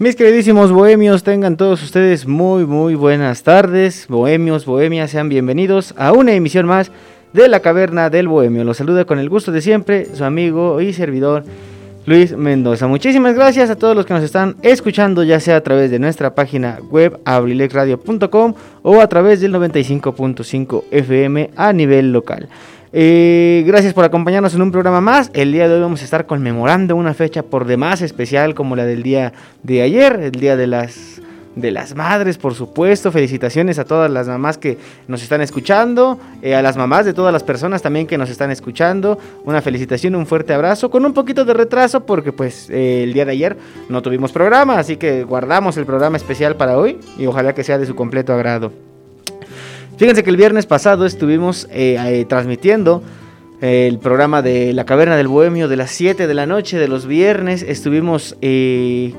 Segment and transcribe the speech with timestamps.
[0.00, 4.06] Mis queridísimos bohemios, tengan todos ustedes muy muy buenas tardes.
[4.08, 6.90] Bohemios, bohemias, sean bienvenidos a una emisión más
[7.34, 8.64] de la Caverna del Bohemio.
[8.64, 11.44] Los saluda con el gusto de siempre su amigo y servidor
[12.06, 12.86] Luis Mendoza.
[12.86, 16.34] Muchísimas gracias a todos los que nos están escuchando, ya sea a través de nuestra
[16.34, 22.48] página web abrilexradio.com o a través del 95.5 FM a nivel local.
[22.92, 25.30] Eh, gracias por acompañarnos en un programa más.
[25.32, 28.84] El día de hoy vamos a estar conmemorando una fecha por demás especial como la
[28.84, 31.20] del día de ayer, el día de las
[31.54, 33.12] de las madres, por supuesto.
[33.12, 37.32] Felicitaciones a todas las mamás que nos están escuchando, eh, a las mamás de todas
[37.32, 39.18] las personas también que nos están escuchando.
[39.44, 43.24] Una felicitación, un fuerte abrazo, con un poquito de retraso porque pues eh, el día
[43.24, 43.56] de ayer
[43.88, 47.78] no tuvimos programa, así que guardamos el programa especial para hoy y ojalá que sea
[47.78, 48.89] de su completo agrado.
[50.00, 53.02] Fíjense que el viernes pasado estuvimos eh, eh, transmitiendo
[53.60, 56.88] eh, el programa de La Caverna del Bohemio de las 7 de la noche de
[56.88, 57.62] los viernes.
[57.62, 58.34] Estuvimos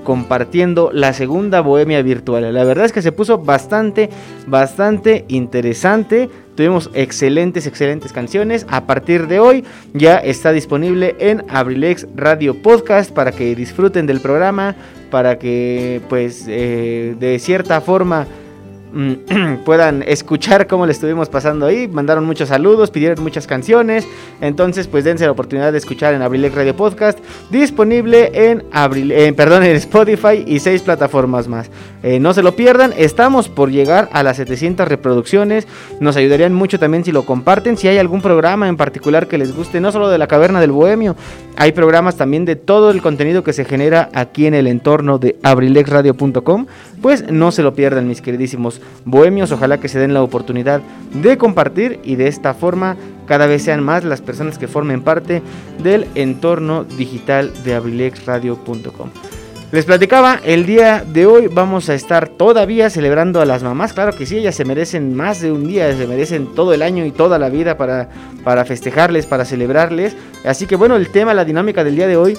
[0.03, 2.51] compartiendo la segunda Bohemia virtual.
[2.51, 4.09] La verdad es que se puso bastante,
[4.47, 6.31] bastante interesante.
[6.55, 8.65] Tuvimos excelentes, excelentes canciones.
[8.67, 14.19] A partir de hoy ya está disponible en Abrilex Radio Podcast para que disfruten del
[14.19, 14.75] programa,
[15.11, 18.25] para que pues de cierta forma
[19.65, 21.87] puedan escuchar cómo le estuvimos pasando ahí.
[21.87, 24.07] Mandaron muchos saludos, pidieron muchas canciones.
[24.41, 27.19] Entonces, pues dense la oportunidad de escuchar en Abrilex Radio Podcast.
[27.49, 31.69] Disponible en, Abril, perdón, en Spotify y seis plataformas más.
[32.03, 32.93] Eh, no se lo pierdan.
[32.97, 35.67] Estamos por llegar a las 700 reproducciones.
[35.99, 37.77] Nos ayudarían mucho también si lo comparten.
[37.77, 40.71] Si hay algún programa en particular que les guste, no solo de la Caverna del
[40.71, 41.15] Bohemio.
[41.57, 45.37] Hay programas también de todo el contenido que se genera aquí en el entorno de
[45.43, 46.65] abrilexradio.com.
[47.01, 49.51] Pues no se lo pierdan, mis queridísimos bohemios.
[49.51, 50.81] Ojalá que se den la oportunidad
[51.13, 52.97] de compartir y de esta forma
[53.27, 55.41] cada vez sean más las personas que formen parte
[55.81, 59.09] del entorno digital de abrilexradio.com.
[59.71, 63.93] Les platicaba, el día de hoy vamos a estar todavía celebrando a las mamás.
[63.93, 67.05] Claro que sí, ellas se merecen más de un día, se merecen todo el año
[67.05, 68.09] y toda la vida para,
[68.43, 70.17] para festejarles, para celebrarles.
[70.43, 72.37] Así que bueno, el tema, la dinámica del día de hoy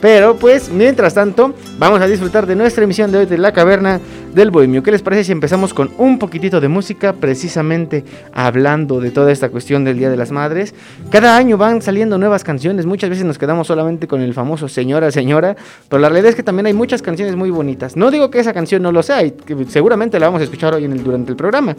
[0.00, 4.00] Pero pues, mientras tanto, vamos a disfrutar de nuestra emisión de hoy de La Caverna
[4.34, 4.82] del Bohemio.
[4.82, 9.48] ¿Qué les parece si empezamos con un poquitito de música, precisamente hablando de toda esta
[9.50, 10.74] cuestión del Día de las Madres?
[11.10, 15.10] Cada año van saliendo nuevas canciones, muchas veces nos quedamos solamente con el famoso Señora,
[15.10, 15.56] Señora,
[15.88, 17.96] pero la realidad es que también hay muchas canciones muy bonitas.
[17.96, 19.34] No digo que esa canción no lo sea, y
[19.68, 21.76] seguramente la vamos a escuchar hoy en el, durante el programa,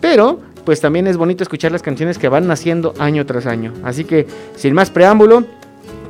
[0.00, 3.72] pero pues también es bonito escuchar las canciones que van naciendo año tras año.
[3.82, 4.26] Así que,
[4.56, 5.44] sin más preámbulo,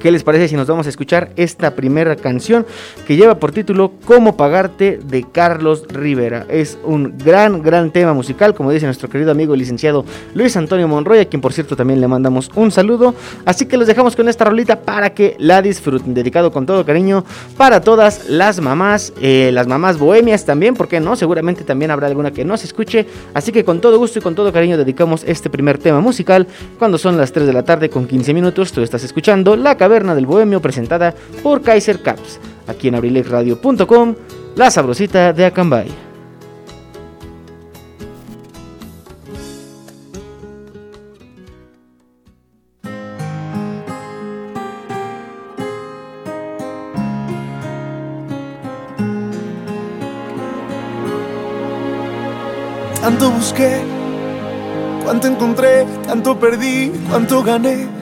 [0.02, 2.66] ¿Qué les parece si nos vamos a escuchar esta primera canción
[3.06, 6.44] que lleva por título Cómo pagarte de Carlos Rivera?
[6.48, 10.04] Es un gran, gran tema musical, como dice nuestro querido amigo licenciado
[10.34, 13.14] Luis Antonio Monroy, a quien por cierto también le mandamos un saludo.
[13.44, 17.24] Así que los dejamos con esta rolita para que la disfruten, dedicado con todo cariño
[17.56, 22.32] para todas las mamás, eh, las mamás bohemias también, porque no, seguramente también habrá alguna
[22.32, 23.06] que no se escuche.
[23.34, 26.98] Así que con todo gusto y con todo cariño dedicamos este primer tema musical cuando
[26.98, 28.72] son las 3 de la tarde con 15 minutos.
[28.72, 34.14] Tú estás escuchando La cabeza del Bohemio presentada por Kaiser Caps, aquí en abrilexradio.com,
[34.56, 35.88] la sabrosita de Acambay.
[53.02, 53.80] Tanto busqué,
[55.04, 58.01] cuánto encontré, tanto perdí, cuánto gané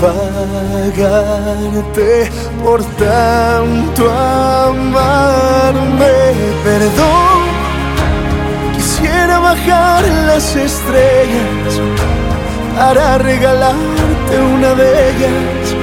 [0.00, 2.10] pagarte
[2.62, 6.16] por tanto amarme.
[6.64, 7.42] Perdón,
[8.74, 11.80] quisiera bajar las estrellas
[12.76, 15.74] para regalarte una de ellas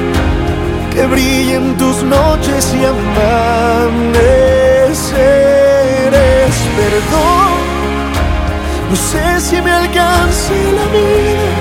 [0.94, 4.50] que brillen tus noches y amaneceres.
[6.80, 7.52] Perdón,
[8.90, 11.59] no sé si me alcance la vida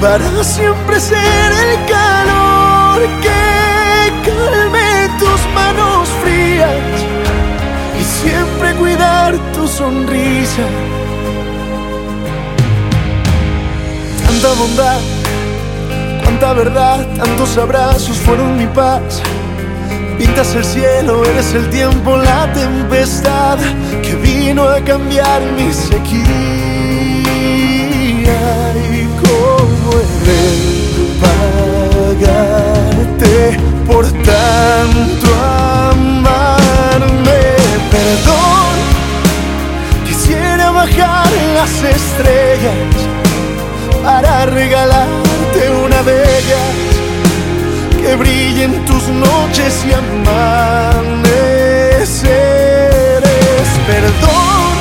[0.00, 6.70] para siempre ser el calor que calme tus manos frías
[8.00, 10.62] y siempre cuidar tu sonrisa.
[14.26, 15.00] Tanta bondad,
[16.24, 19.22] tanta verdad, tantos abrazos fueron mi paz.
[20.16, 23.58] Pintas el cielo, eres el tiempo, la tempestad
[24.02, 26.59] que vino a cambiar mi sequía.
[32.20, 33.34] Pagarte
[33.86, 35.26] por tanto
[35.90, 37.42] amarme.
[37.90, 38.72] Perdón,
[40.06, 43.10] quisiera bajar las estrellas
[44.02, 46.74] para regalarte una de ellas
[48.00, 50.80] que brillen tus noches y amaneceres.
[53.86, 54.74] Perdón,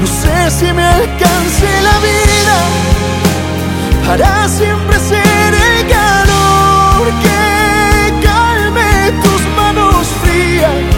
[0.00, 2.29] no sé si me alcance la vida
[4.10, 10.96] para siempre ser el calor que calme tus manos frías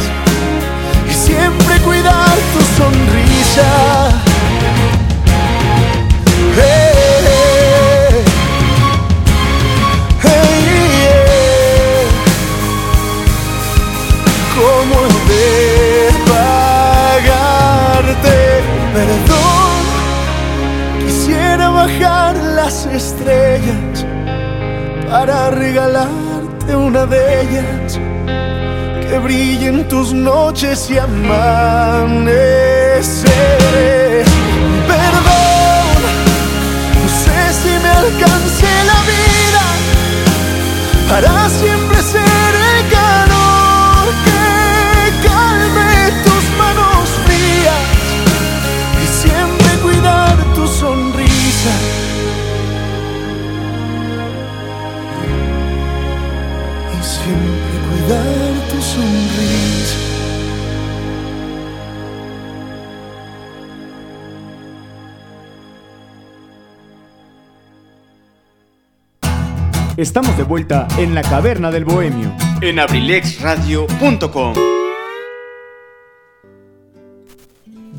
[1.11, 3.92] y siempre cuidar tu sonrisa.
[22.95, 24.05] Estrellas
[25.11, 27.99] para regalarte una de ellas
[29.09, 32.25] que brillen tus noches y amanecer.
[34.87, 35.99] Perdón,
[36.95, 39.65] no sé si me alcance la vida
[41.09, 41.49] para
[70.03, 74.55] Estamos de vuelta en la caverna del bohemio en abrilexradio.com.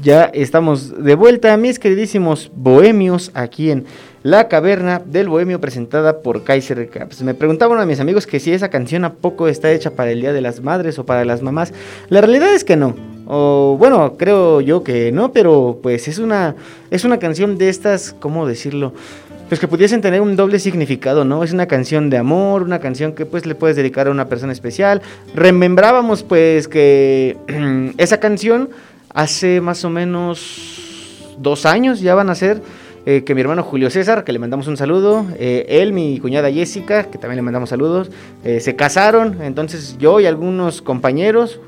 [0.01, 3.86] Ya estamos de vuelta, mis queridísimos bohemios, aquí en
[4.22, 7.22] La Caverna del Bohemio, presentada por Kaiser Caps.
[7.22, 10.19] Me preguntaban a mis amigos que si esa canción a poco está hecha para el
[10.19, 11.74] Día de las Madres o para las mamás.
[12.10, 12.95] La realidad es que no.
[13.25, 16.55] O bueno, creo yo que no, pero pues es una,
[16.91, 18.91] es una canción de estas, ¿cómo decirlo?
[19.48, 21.44] Pues que pudiesen tener un doble significado, ¿no?
[21.44, 24.52] Es una canción de amor, una canción que pues le puedes dedicar a una persona
[24.52, 25.02] especial.
[25.36, 27.38] Remembrábamos pues que
[27.98, 28.70] esa canción
[29.14, 32.62] hace más o menos dos años ya van a ser.
[33.06, 36.50] eh, que mi hermano Julio César, que le mandamos un saludo, eh, él, mi cuñada
[36.50, 38.10] Jessica, que también le mandamos saludos,
[38.46, 41.60] eh, se casaron, entonces yo y algunos compañeros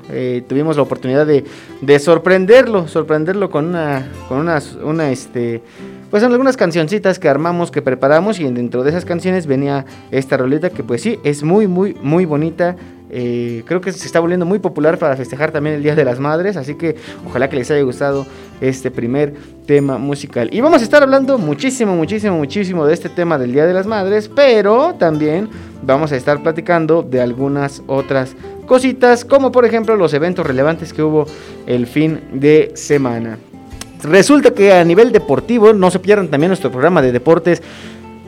[0.48, 1.44] tuvimos la oportunidad de,
[1.82, 5.60] de, sorprenderlo, sorprenderlo con una, con una, una este,
[6.10, 10.36] pues son algunas cancioncitas que armamos, que preparamos y dentro de esas canciones venía esta
[10.36, 12.76] roleta que pues sí, es muy, muy, muy bonita.
[13.08, 16.18] Eh, creo que se está volviendo muy popular para festejar también el Día de las
[16.18, 18.26] Madres, así que ojalá que les haya gustado
[18.60, 19.34] este primer
[19.64, 20.48] tema musical.
[20.52, 23.86] Y vamos a estar hablando muchísimo, muchísimo, muchísimo de este tema del Día de las
[23.86, 25.48] Madres, pero también
[25.82, 28.34] vamos a estar platicando de algunas otras
[28.66, 31.26] cositas, como por ejemplo los eventos relevantes que hubo
[31.66, 33.38] el fin de semana.
[34.02, 37.62] Resulta que a nivel deportivo, no se pierdan también nuestro programa de deportes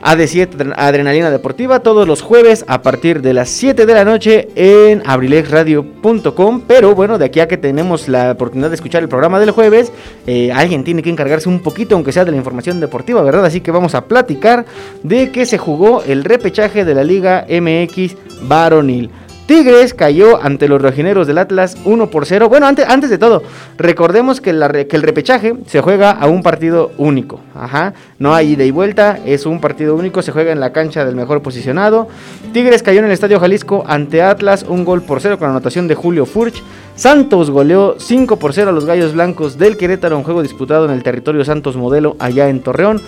[0.01, 5.03] AD7 Adrenalina Deportiva todos los jueves a partir de las 7 de la noche en
[5.05, 6.61] abrilexradio.com.
[6.67, 9.91] Pero bueno, de aquí a que tenemos la oportunidad de escuchar el programa del jueves,
[10.25, 13.45] eh, alguien tiene que encargarse un poquito, aunque sea de la información deportiva, ¿verdad?
[13.45, 14.65] Así que vamos a platicar
[15.03, 19.09] de que se jugó el repechaje de la Liga MX Varonil.
[19.49, 22.49] Tigres cayó ante los rojineros del Atlas 1 por 0.
[22.49, 23.41] Bueno, antes, antes de todo,
[23.79, 24.51] recordemos que,
[24.87, 27.39] que, el repechaje se juega a un partido único.
[27.55, 31.03] Ajá, no hay ida y vuelta, es un partido único, se juega en la cancha
[31.03, 32.07] del mejor posicionado.
[32.53, 35.95] Tigres cayó en el Estadio Jalisco ante Atlas, un gol por 0 con anotación de
[35.95, 36.61] Julio Furch.
[36.95, 40.91] Santos goleó 5 por 0 a los Gallos Blancos del Querétaro, un juego disputado en
[40.91, 43.01] el territorio Santos Modelo allá en Torreón.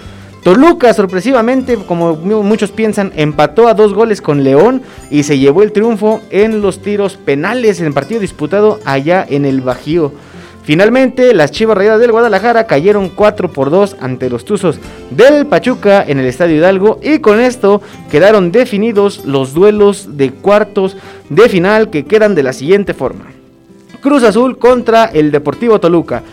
[0.44, 4.82] Toluca, sorpresivamente, como muchos piensan, empató a dos goles con León
[5.12, 9.46] y se llevó el triunfo en los tiros penales en el partido disputado allá en
[9.46, 10.12] el Bajío.
[10.64, 14.80] Finalmente, las Chivas Rayadas del Guadalajara cayeron 4 por 2 ante los Tuzos
[15.12, 20.98] del Pachuca en el Estadio Hidalgo y con esto quedaron definidos los duelos de cuartos
[21.30, 23.26] de final que quedan de la siguiente forma.
[24.02, 26.24] Cruz Azul contra el Deportivo Toluca.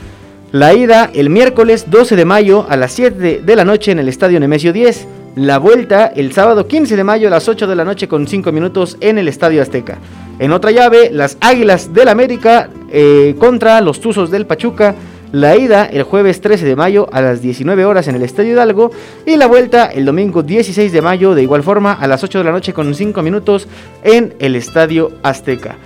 [0.51, 4.09] La ida el miércoles 12 de mayo a las 7 de la noche en el
[4.09, 5.07] Estadio Nemesio 10.
[5.37, 8.51] La vuelta el sábado 15 de mayo a las 8 de la noche con 5
[8.51, 9.99] minutos en el Estadio Azteca.
[10.39, 14.95] En otra llave, las Águilas del América eh, contra los Tuzos del Pachuca.
[15.33, 18.91] La ida el jueves 13 de mayo a las 19 horas en el Estadio Hidalgo
[19.27, 22.45] y la vuelta el domingo 16 de mayo de igual forma a las 8 de
[22.45, 23.69] la noche con 5 minutos
[24.03, 25.77] en el Estadio Azteca.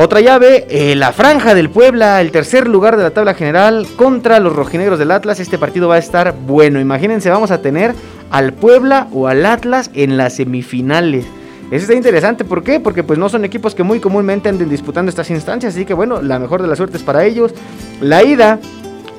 [0.00, 4.38] Otra llave, eh, la franja del Puebla, el tercer lugar de la tabla general contra
[4.38, 5.40] los rojinegros del Atlas.
[5.40, 6.78] Este partido va a estar bueno.
[6.78, 7.96] Imagínense, vamos a tener
[8.30, 11.24] al Puebla o al Atlas en las semifinales.
[11.72, 12.78] Eso está interesante, ¿por qué?
[12.78, 16.22] Porque pues no son equipos que muy comúnmente anden disputando estas instancias, así que bueno,
[16.22, 17.52] la mejor de las suertes para ellos.
[18.00, 18.60] La ida,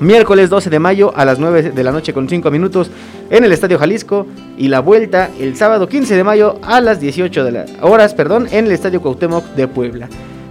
[0.00, 2.90] miércoles 12 de mayo a las 9 de la noche con 5 minutos
[3.28, 7.44] en el Estadio Jalisco y la vuelta el sábado 15 de mayo a las 18
[7.44, 10.08] de horas, perdón, en el Estadio Cuauhtémoc de Puebla.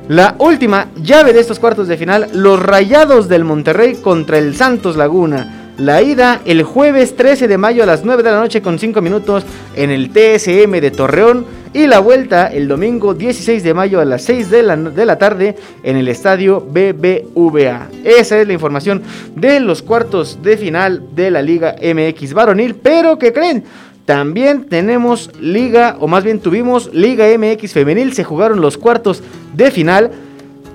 [0.10, 4.98] La última llave de estos cuartos de final, los Rayados del Monterrey contra el Santos
[4.98, 5.74] Laguna.
[5.78, 9.04] La ida el jueves 13 de mayo a las 9 de la noche con 5
[9.04, 9.44] minutos
[9.76, 14.24] en el TSM de Torreón y la vuelta el domingo 16 de mayo a las
[14.24, 17.90] 6 de la, de la tarde en el estadio BBVA.
[18.04, 19.04] Esa es la información
[19.36, 23.64] de los cuartos de final de la Liga MX varonil, pero ¿qué creen?
[24.10, 29.22] También tenemos liga, o más bien tuvimos Liga MX femenil, se jugaron los cuartos
[29.54, 30.12] de final.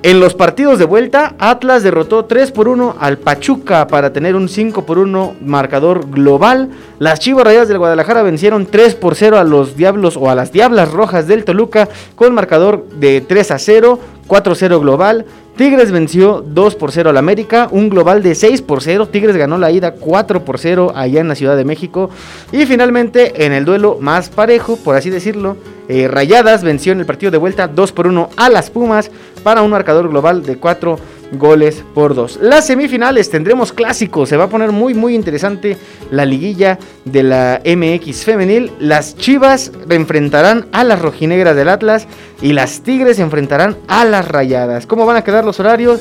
[0.05, 4.51] En los partidos de vuelta, Atlas derrotó 3 por 1 al Pachuca para tener un
[4.51, 6.69] 5 por 1 marcador global.
[6.99, 10.53] Las Chivas Rayadas del Guadalajara vencieron 3 por 0 a los Diablos o a las
[10.53, 15.25] Diablas Rojas del Toluca con marcador de 3 a 0, 4-0 global.
[15.57, 19.09] Tigres venció 2 por 0 al América, un global de 6 por 0.
[19.09, 22.11] Tigres ganó la ida 4 por 0 allá en la Ciudad de México.
[22.51, 25.57] Y finalmente, en el duelo más parejo, por así decirlo,
[25.89, 29.13] eh, Rayadas venció en el partido de vuelta 2 por 1 a las Pumas
[29.45, 30.99] para un marcador global de 4
[31.39, 32.41] goles por 2.
[32.43, 35.77] Las semifinales tendremos clásicos, se va a poner muy muy interesante
[36.11, 38.73] la liguilla de la MX femenil.
[38.79, 42.07] Las Chivas enfrentarán a las rojinegras del Atlas
[42.41, 44.87] y las Tigres enfrentarán a las Rayadas.
[44.87, 46.01] ¿Cómo van a quedar los horarios?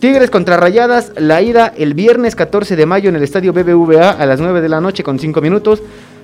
[0.00, 4.26] Tigres contra Rayadas, la ida el viernes 14 de mayo en el estadio BBVA a
[4.26, 5.82] las 9 de la noche con 5 minutos.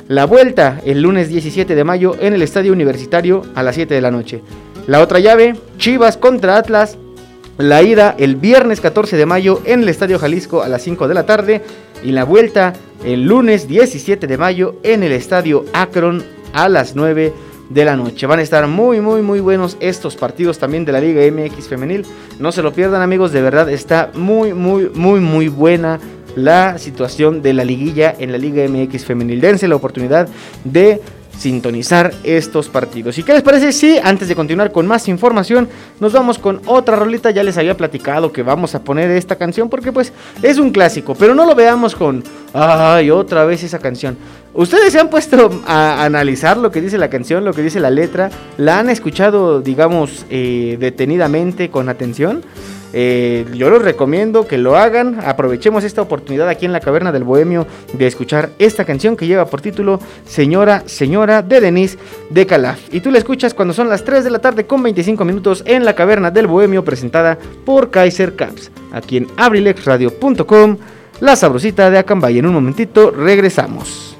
[0.08, 4.00] La vuelta el lunes 17 de mayo en el estadio universitario a las 7 de
[4.00, 4.42] la noche.
[4.86, 6.98] La otra llave, Chivas contra Atlas,
[7.58, 11.14] la ida el viernes 14 de mayo en el Estadio Jalisco a las 5 de
[11.14, 11.62] la tarde
[12.02, 12.72] y la vuelta
[13.04, 16.24] el lunes 17 de mayo en el Estadio Akron
[16.54, 18.26] a las 9 de la noche.
[18.26, 22.04] Van a estar muy, muy, muy buenos estos partidos también de la Liga MX femenil.
[22.38, 25.98] No se lo pierdan amigos, de verdad está muy, muy, muy, muy buena
[26.36, 29.40] la situación de la liguilla en la Liga MX femenil.
[29.40, 30.28] Dense la oportunidad
[30.64, 31.00] de
[31.40, 33.16] sintonizar estos partidos.
[33.16, 36.96] ¿Y qué les parece si antes de continuar con más información nos vamos con otra
[36.96, 37.30] rolita?
[37.30, 40.12] Ya les había platicado que vamos a poner esta canción porque pues
[40.42, 42.22] es un clásico, pero no lo veamos con,
[42.52, 44.18] ay, otra vez esa canción.
[44.52, 47.90] Ustedes se han puesto a analizar lo que dice la canción, lo que dice la
[47.90, 52.42] letra, la han escuchado, digamos, eh, detenidamente, con atención.
[52.92, 55.20] Eh, yo les recomiendo que lo hagan.
[55.24, 59.46] Aprovechemos esta oportunidad aquí en la Caverna del Bohemio de escuchar esta canción que lleva
[59.46, 61.98] por título Señora, Señora de Denise
[62.30, 62.92] de Calaf.
[62.92, 65.84] Y tú la escuchas cuando son las 3 de la tarde con 25 minutos en
[65.84, 68.72] la Caverna del Bohemio presentada por Kaiser Caps.
[68.92, 70.76] Aquí en abrilexradio.com,
[71.20, 72.38] la sabrosita de Acambay.
[72.38, 74.19] En un momentito regresamos.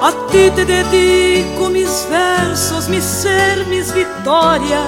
[0.00, 4.86] a ti te dedico mis versos, mi ser, mis victorias.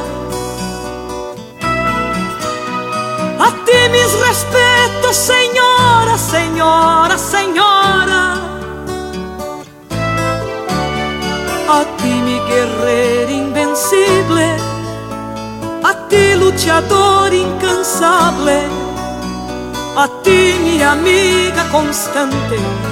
[3.39, 8.23] A ti mis respetos, señora, señora, señora.
[11.69, 14.57] A ti mi guerrero invencible.
[15.85, 18.63] A ti luchador incansable.
[19.95, 22.92] A ti mi amiga constante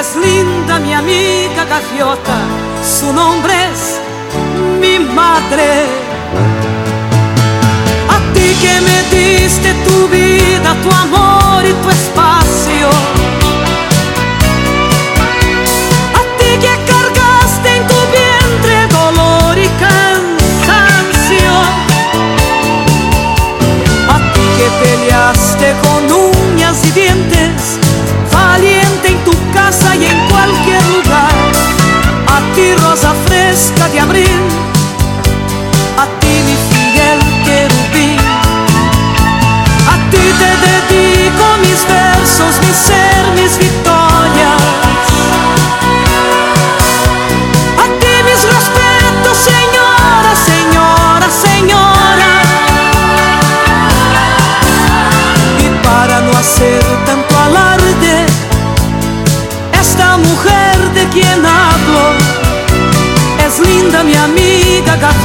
[0.00, 2.38] es linda mi amiga gaviota,
[2.84, 4.00] su nombre es
[4.80, 5.86] mi madre.
[8.08, 13.37] A ti que me diste tu vida, tu amor y tu espacio.
[33.78, 34.40] Fresca de abril,
[35.98, 38.18] a ti mi fiel querubín.
[39.88, 43.97] A ti te dedico mis versos, mi ser, mis victorias.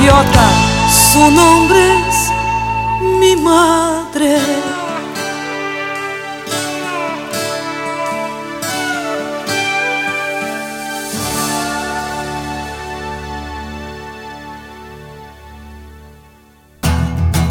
[0.04, 0.50] Gaviota,
[0.90, 2.32] su nombre es
[3.20, 4.38] mi madre.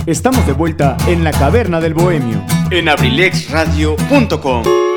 [0.05, 4.92] Estamos de vuelta en la caverna del bohemio en abrilexradio.com.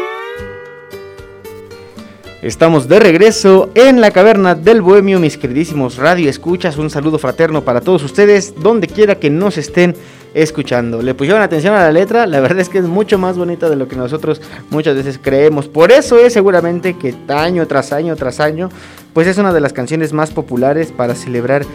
[2.45, 6.77] Estamos de regreso en la caverna del Bohemio, mis queridísimos radio escuchas.
[6.77, 9.95] Un saludo fraterno para todos ustedes, donde quiera que nos estén
[10.35, 11.01] escuchando.
[11.01, 13.75] Le pusieron atención a la letra, la verdad es que es mucho más bonita de
[13.75, 15.67] lo que nosotros muchas veces creemos.
[15.67, 18.69] Por eso es seguramente que año tras año tras año,
[19.13, 21.65] pues es una de las canciones más populares para celebrar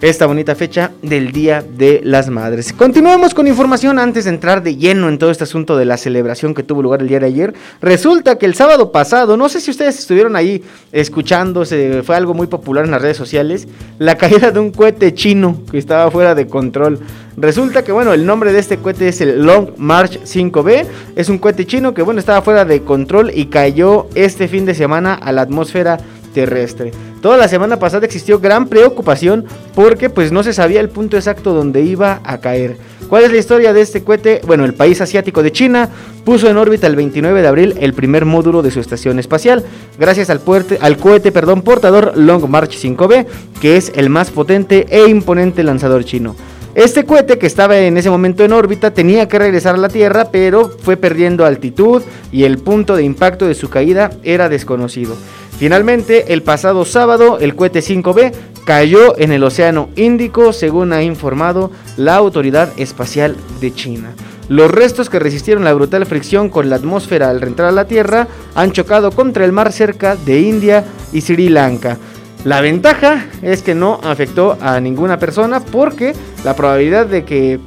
[0.00, 2.72] esta bonita fecha del Día de las Madres.
[2.72, 6.54] Continuamos con información antes de entrar de lleno en todo este asunto de la celebración
[6.54, 7.54] que tuvo lugar el día de ayer.
[7.80, 12.46] Resulta que el sábado pasado, no sé si ustedes estuvieron ahí escuchándose, fue algo muy
[12.46, 16.46] popular en las redes sociales, la caída de un cohete chino que estaba fuera de
[16.46, 16.98] control.
[17.36, 20.86] Resulta que, bueno, el nombre de este cohete es el Long March 5B.
[21.16, 24.74] Es un cohete chino que, bueno, estaba fuera de control y cayó este fin de
[24.74, 25.98] semana a la atmósfera
[26.34, 26.92] terrestre.
[27.22, 31.54] Toda la semana pasada existió gran preocupación porque pues no se sabía el punto exacto
[31.54, 32.76] donde iba a caer.
[33.08, 34.40] ¿Cuál es la historia de este cohete?
[34.46, 35.88] Bueno, el país asiático de China
[36.24, 39.64] puso en órbita el 29 de abril el primer módulo de su estación espacial,
[39.98, 40.40] gracias al,
[40.80, 43.26] al cohete perdón, portador Long March 5B,
[43.60, 46.34] que es el más potente e imponente lanzador chino.
[46.74, 50.30] Este cohete que estaba en ese momento en órbita tenía que regresar a la Tierra,
[50.32, 55.16] pero fue perdiendo altitud y el punto de impacto de su caída era desconocido.
[55.58, 58.32] Finalmente, el pasado sábado, el cohete 5B
[58.64, 64.14] cayó en el Océano Índico, según ha informado la Autoridad Espacial de China.
[64.48, 68.28] Los restos que resistieron la brutal fricción con la atmósfera al reentrar a la Tierra
[68.54, 71.96] han chocado contra el mar cerca de India y Sri Lanka.
[72.44, 76.14] La ventaja es que no afectó a ninguna persona porque
[76.44, 77.58] la probabilidad de que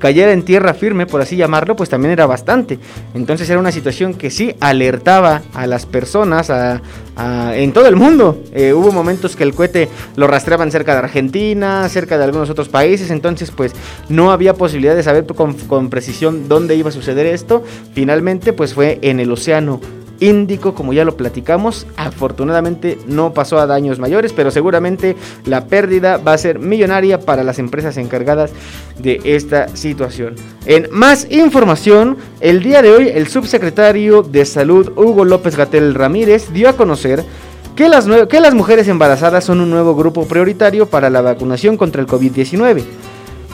[0.00, 2.80] cayera en tierra firme, por así llamarlo, pues también era bastante.
[3.14, 6.50] Entonces era una situación que sí alertaba a las personas
[7.54, 8.42] en todo el mundo.
[8.52, 12.68] Eh, hubo momentos que el cohete lo rastreaban cerca de Argentina, cerca de algunos otros
[12.68, 13.72] países, entonces pues
[14.08, 17.62] no había posibilidad de saber con, con precisión dónde iba a suceder esto.
[17.94, 19.80] Finalmente pues fue en el océano
[20.20, 21.86] Índico, como ya lo platicamos.
[21.96, 27.42] Afortunadamente no pasó a daños mayores, pero seguramente la pérdida va a ser millonaria para
[27.42, 28.52] las empresas encargadas
[28.98, 30.36] de esta situación.
[30.66, 36.52] En más información, el día de hoy el subsecretario de Salud Hugo López Gatel Ramírez
[36.52, 37.24] dio a conocer
[37.74, 42.02] que las, que las mujeres embarazadas son un nuevo grupo prioritario para la vacunación contra
[42.02, 42.82] el COVID-19.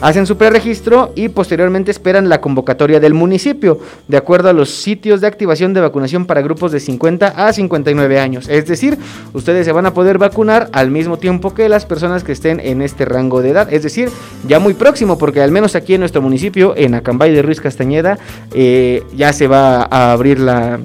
[0.00, 3.78] hacen su preregistro y posteriormente esperan la convocatoria del municipio,
[4.08, 8.20] de acuerdo a los sitios de activación de vacunación para grupos de 50 a 59
[8.20, 8.48] años.
[8.48, 8.98] Es decir,
[9.32, 12.82] ustedes se van a poder vacunar al mismo tiempo que las personas que estén en
[12.82, 13.72] este rango de edad.
[13.72, 14.10] Es decir,
[14.46, 18.18] ya muy próximo, porque al menos aquí en nuestro municipio, en Acambay de Ruiz Castañeda,
[18.52, 20.80] eh, ya se va a abrir la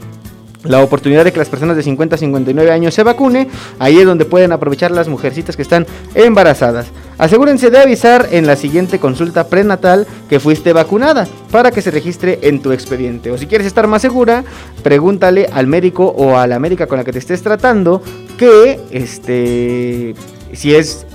[0.64, 3.48] la oportunidad de que las personas de 50 a 59 años se vacune.
[3.80, 6.88] Ahí es donde pueden aprovechar las mujercitas que están embarazadas.
[7.22, 12.40] Asegúrense de avisar en la siguiente consulta prenatal que fuiste vacunada para que se registre
[12.42, 13.30] en tu expediente.
[13.30, 14.44] O si quieres estar más segura,
[14.82, 18.02] pregúntale al médico o a la médica con la que te estés tratando
[18.40, 20.16] que este
[20.54, 21.06] si es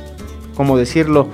[0.54, 1.26] como decirlo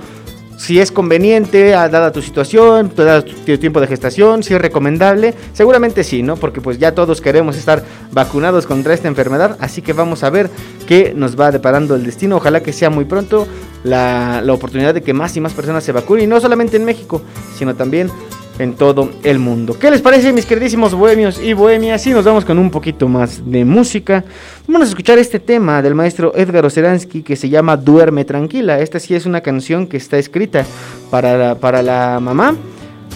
[0.57, 6.03] si es conveniente, dada tu situación, dada tu tiempo de gestación, si es recomendable, seguramente
[6.05, 6.37] sí, ¿no?
[6.37, 10.49] Porque pues ya todos queremos estar vacunados contra esta enfermedad, así que vamos a ver
[10.87, 12.37] qué nos va deparando el destino.
[12.37, 13.45] Ojalá que sea muy pronto
[13.83, 17.21] la, la oportunidad de que más y más personas se vacunen, no solamente en México,
[17.57, 18.09] sino también
[18.59, 19.77] en todo el mundo.
[19.79, 22.05] ¿Qué les parece, mis queridísimos bohemios y bohemias?
[22.05, 24.23] Y nos vamos con un poquito más de música.
[24.67, 28.79] Vamos a escuchar este tema del maestro Edgar Oceransky que se llama Duerme Tranquila.
[28.79, 30.65] Esta sí es una canción que está escrita
[31.09, 32.55] para la, para la mamá.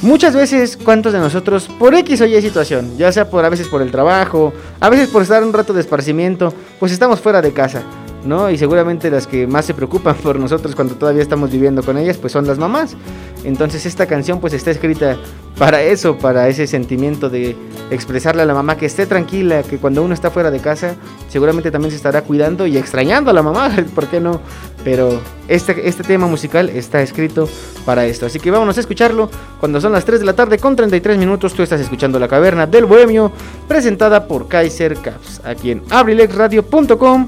[0.02, 3.68] Muchas veces, ¿cuántos de nosotros, por X o Y situación, ya sea por a veces
[3.68, 7.52] por el trabajo, a veces por estar un rato de esparcimiento, pues estamos fuera de
[7.52, 7.82] casa?
[8.24, 8.50] ¿No?
[8.50, 12.18] Y seguramente las que más se preocupan por nosotros cuando todavía estamos viviendo con ellas,
[12.18, 12.96] pues son las mamás.
[13.44, 15.18] Entonces esta canción pues está escrita
[15.58, 17.56] para eso, para ese sentimiento de
[17.90, 20.96] expresarle a la mamá que esté tranquila, que cuando uno está fuera de casa,
[21.30, 24.42] seguramente también se estará cuidando y extrañando a la mamá, ¿por qué no?
[24.84, 27.50] Pero este, este tema musical está escrito
[27.86, 28.26] para esto.
[28.26, 31.54] Así que vámonos a escucharlo cuando son las 3 de la tarde con 33 minutos.
[31.54, 33.32] Tú estás escuchando La Caverna del Bohemio,
[33.68, 37.28] presentada por Kaiser Caps, aquí en abrilexradio.com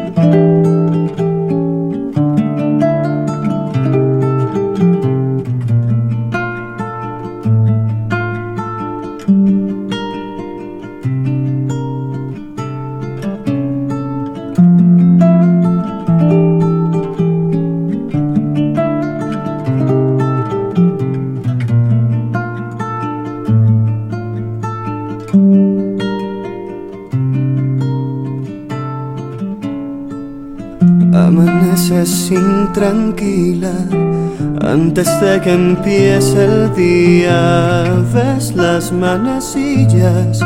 [34.71, 37.83] Antes de que empiece el día.
[38.13, 40.39] Ves las manecillas,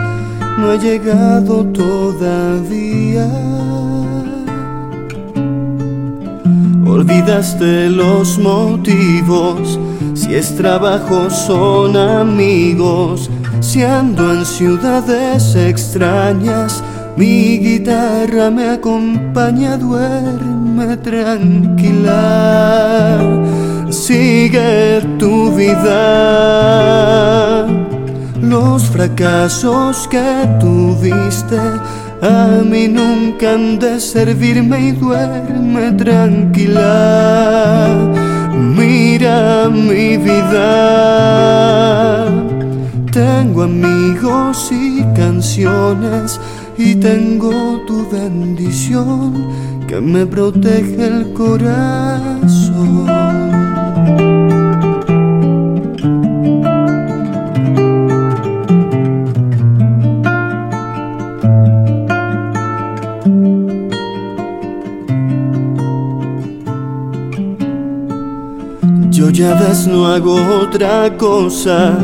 [0.57, 3.27] no he llegado todavía.
[6.85, 9.79] Olvidaste los motivos,
[10.15, 13.29] si es trabajo son amigos.
[13.61, 16.83] siendo en ciudades extrañas.
[17.17, 22.17] Mi guitarra me acompaña, duerme tranquila,
[24.07, 25.95] sigue tu vida.
[28.39, 31.59] Los fracasos que tuviste
[32.21, 36.87] a mí nunca han de servirme y duerme tranquila.
[38.77, 40.65] Mira mi vida,
[43.11, 46.39] tengo amigos y canciones
[46.77, 49.47] y tengo tu bendición
[49.87, 52.34] que me protege el corazón.
[69.35, 71.97] Ya ves no hago otra cosa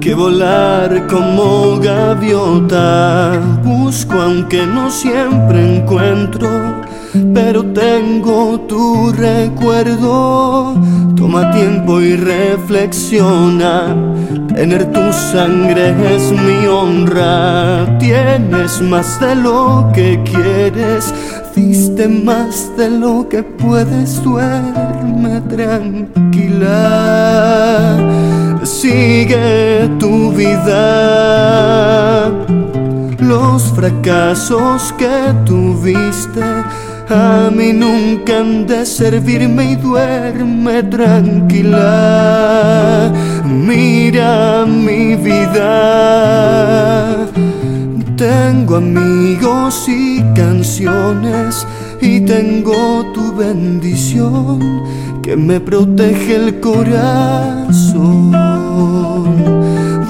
[0.00, 3.40] que volar como gaviota.
[3.62, 6.48] Busco aunque no siempre encuentro,
[7.32, 10.74] pero tengo tu recuerdo.
[11.14, 13.94] Toma tiempo y reflexiona.
[14.52, 17.86] Tener tu sangre es mi honra.
[18.00, 21.14] Tienes más de lo que quieres.
[21.54, 24.20] Diste más de lo que puedes.
[24.24, 25.40] Duerme
[26.34, 27.96] tranquila
[28.64, 30.72] sigue tu vida.
[33.18, 36.42] Los fracasos que tuviste
[37.08, 41.82] a mí nunca han de servirme y duerme tranquila.
[43.44, 45.66] Mira mi vida.
[48.16, 51.66] Tengo amigos y canciones
[52.00, 54.82] y tengo tu bendición
[55.24, 58.30] que me protege el corazón.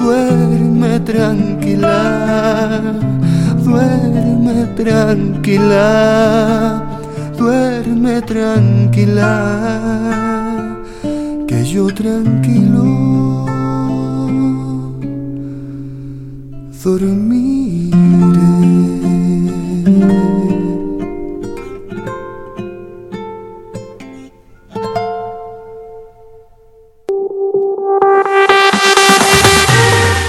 [0.03, 2.81] Duerme tranquila,
[3.63, 5.79] duerme tranquila,
[7.37, 9.31] duerme tranquila,
[11.47, 13.15] que yo tranquilo
[16.83, 17.95] dormiré.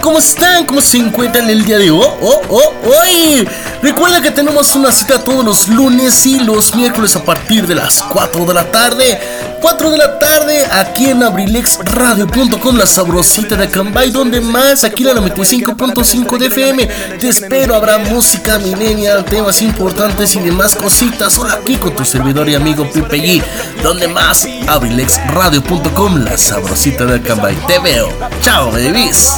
[0.00, 0.66] ¿Cómo están?
[0.66, 2.06] ¿Cómo se encuentran el día de hoy?
[2.20, 3.48] Oh, oh, hoy.
[3.82, 8.02] Recuerda que tenemos una cita todos los lunes y los miércoles a partir de las
[8.02, 9.20] 4 de la tarde.
[9.62, 15.12] 4 de la tarde aquí en abrilexradio.com, la sabrosita de Cambay, donde más aquí la
[15.14, 16.86] 95.5 de FM.
[17.20, 21.38] Te espero, habrá música millennial, temas importantes y demás cositas.
[21.38, 23.42] Hola aquí con tu servidor y amigo Pipe G,
[23.84, 27.54] donde más abrilexradio.com, la sabrosita de Cambay.
[27.68, 28.08] Te veo.
[28.40, 29.30] Chao, babies.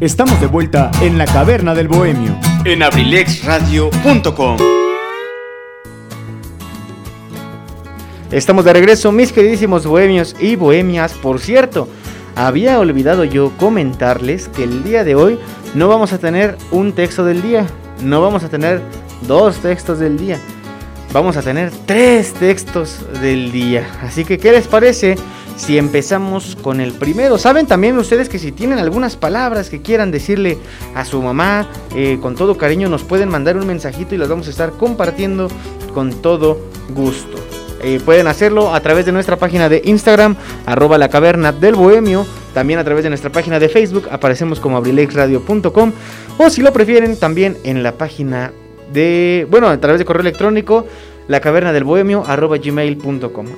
[0.00, 2.38] Estamos de vuelta en la caverna del bohemio.
[2.64, 4.56] En abrilexradio.com.
[8.30, 11.14] Estamos de regreso, mis queridísimos bohemios y bohemias.
[11.14, 11.88] Por cierto,
[12.36, 15.36] había olvidado yo comentarles que el día de hoy
[15.74, 17.66] no vamos a tener un texto del día,
[18.00, 18.80] no vamos a tener
[19.22, 20.38] dos textos del día,
[21.12, 23.84] vamos a tener tres textos del día.
[24.00, 25.16] Así que, ¿qué les parece?
[25.58, 27.36] Si empezamos con el primero.
[27.36, 30.56] Saben también ustedes que si tienen algunas palabras que quieran decirle
[30.94, 34.46] a su mamá, eh, con todo cariño nos pueden mandar un mensajito y las vamos
[34.46, 35.48] a estar compartiendo
[35.92, 36.58] con todo
[36.94, 37.36] gusto.
[37.82, 42.24] Eh, pueden hacerlo a través de nuestra página de Instagram, arroba la caverna del bohemio.
[42.54, 45.92] También a través de nuestra página de Facebook, aparecemos como abrilexradio.com.
[46.38, 48.52] O si lo prefieren, también en la página
[48.92, 50.86] de, bueno, a través de correo electrónico,
[51.28, 52.24] la caverna del bohemio.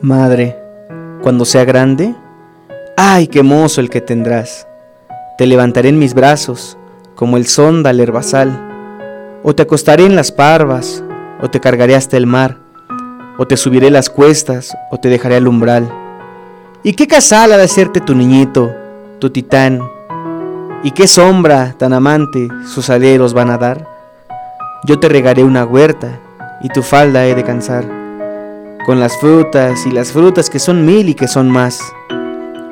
[0.00, 0.56] Madre,
[1.20, 2.14] cuando sea grande,
[2.96, 4.68] ¡ay, qué mozo el que tendrás!
[5.36, 6.78] Te levantaré en mis brazos,
[7.16, 11.02] como el sonda al herbazal, o te acostaré en las parvas,
[11.42, 12.58] o te cargaré hasta el mar,
[13.36, 16.05] o te subiré las cuestas, o te dejaré al umbral.
[16.82, 18.72] ¿Y qué casal ha de hacerte tu niñito,
[19.18, 19.80] tu titán?
[20.82, 23.88] ¿Y qué sombra tan amante sus aleros van a dar?
[24.84, 26.20] Yo te regaré una huerta,
[26.62, 28.06] y tu falda he de cansar
[28.86, 31.80] con las frutas y las frutas que son mil y que son más.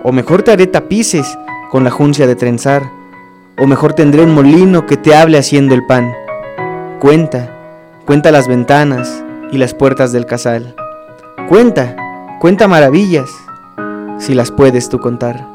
[0.05, 1.27] O mejor te haré tapices
[1.73, 2.89] con la juncia de trenzar,
[3.59, 6.15] o mejor tendré un molino que te hable haciendo el pan.
[7.01, 7.51] Cuenta,
[8.07, 10.77] cuenta las ventanas y las puertas del casal.
[11.49, 11.97] Cuenta,
[12.39, 13.29] cuenta maravillas,
[14.19, 15.55] si las puedes tú contar.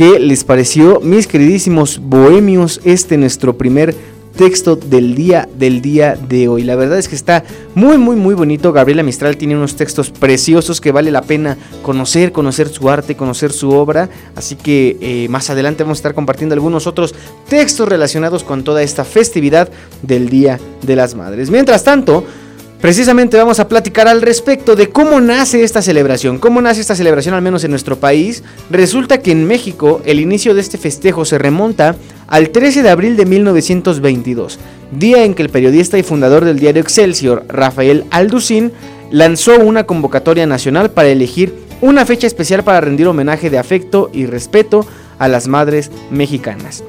[0.00, 3.94] ¿Qué les pareció, mis queridísimos bohemios, este nuestro primer
[4.40, 6.62] texto del día del día de hoy.
[6.62, 8.72] La verdad es que está muy muy muy bonito.
[8.72, 13.52] Gabriela Mistral tiene unos textos preciosos que vale la pena conocer, conocer su arte, conocer
[13.52, 14.08] su obra.
[14.34, 17.14] Así que eh, más adelante vamos a estar compartiendo algunos otros
[17.50, 19.68] textos relacionados con toda esta festividad
[20.00, 21.50] del Día de las Madres.
[21.50, 22.24] Mientras tanto,
[22.80, 27.34] Precisamente vamos a platicar al respecto de cómo nace esta celebración, cómo nace esta celebración
[27.34, 28.42] al menos en nuestro país.
[28.70, 31.94] Resulta que en México el inicio de este festejo se remonta
[32.26, 34.58] al 13 de abril de 1922,
[34.92, 38.72] día en que el periodista y fundador del diario Excelsior, Rafael Alducín,
[39.10, 44.24] lanzó una convocatoria nacional para elegir una fecha especial para rendir homenaje de afecto y
[44.24, 44.86] respeto
[45.18, 46.82] a las madres mexicanas.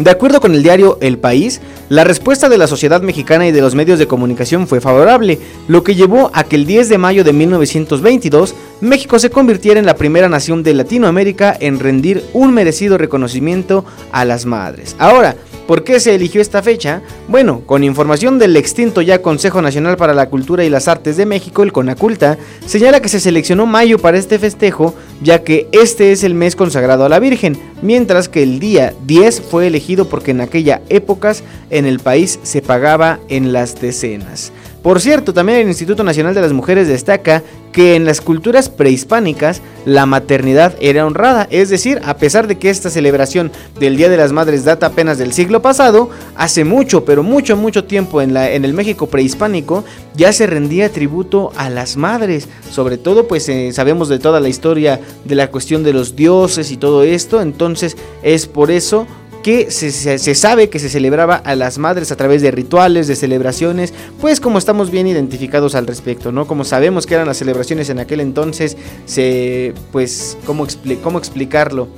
[0.00, 1.60] De acuerdo con el diario El País,
[1.90, 5.84] la respuesta de la sociedad mexicana y de los medios de comunicación fue favorable, lo
[5.84, 9.96] que llevó a que el 10 de mayo de 1922 México se convirtiera en la
[9.96, 14.96] primera nación de Latinoamérica en rendir un merecido reconocimiento a las madres.
[14.98, 15.36] Ahora,
[15.70, 17.00] ¿Por qué se eligió esta fecha?
[17.28, 21.26] Bueno, con información del extinto ya Consejo Nacional para la Cultura y las Artes de
[21.26, 26.24] México, el CONACULTA, señala que se seleccionó mayo para este festejo, ya que este es
[26.24, 30.40] el mes consagrado a la Virgen, mientras que el día 10 fue elegido porque en
[30.40, 34.52] aquella épocas en el país se pagaba en las decenas.
[34.82, 39.60] Por cierto, también el Instituto Nacional de las Mujeres destaca que en las culturas prehispánicas
[39.84, 44.16] la maternidad era honrada, es decir, a pesar de que esta celebración del Día de
[44.16, 48.50] las Madres data apenas del siglo pasado, hace mucho, pero mucho, mucho tiempo en, la,
[48.50, 49.84] en el México prehispánico
[50.16, 54.48] ya se rendía tributo a las madres, sobre todo pues eh, sabemos de toda la
[54.48, 59.06] historia de la cuestión de los dioses y todo esto, entonces es por eso
[59.42, 63.94] que se, sabe que se celebraba a las madres a través de rituales, de celebraciones,
[64.20, 66.46] pues como estamos bien identificados al respecto, ¿no?
[66.46, 68.76] Como sabemos que eran las celebraciones en aquel entonces,
[69.06, 70.66] se, pues, ¿cómo,
[71.02, 71.88] cómo explicarlo?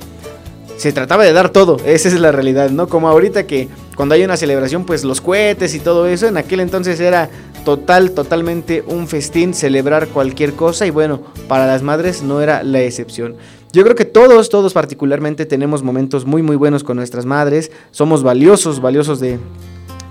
[0.77, 2.87] Se trataba de dar todo, esa es la realidad, ¿no?
[2.87, 6.61] Como ahorita que cuando hay una celebración, pues los cohetes y todo eso, en aquel
[6.61, 7.29] entonces era
[7.65, 12.81] total, totalmente un festín celebrar cualquier cosa y bueno, para las madres no era la
[12.81, 13.35] excepción.
[13.73, 17.71] Yo creo que todos, todos particularmente tenemos momentos muy, muy buenos con nuestras madres.
[17.89, 19.39] Somos valiosos, valiosos de,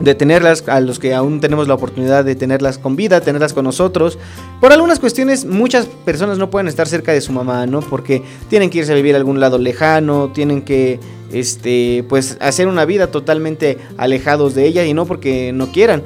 [0.01, 3.65] de tenerlas, a los que aún tenemos la oportunidad de tenerlas con vida, tenerlas con
[3.65, 4.19] nosotros.
[4.61, 7.83] Por algunas cuestiones, muchas personas no pueden estar cerca de su mamá, ¿no?
[7.83, 10.99] Porque tienen que irse a vivir a algún lado lejano, tienen que,
[11.31, 16.03] este, pues, hacer una vida totalmente alejados de ella y no porque no quieran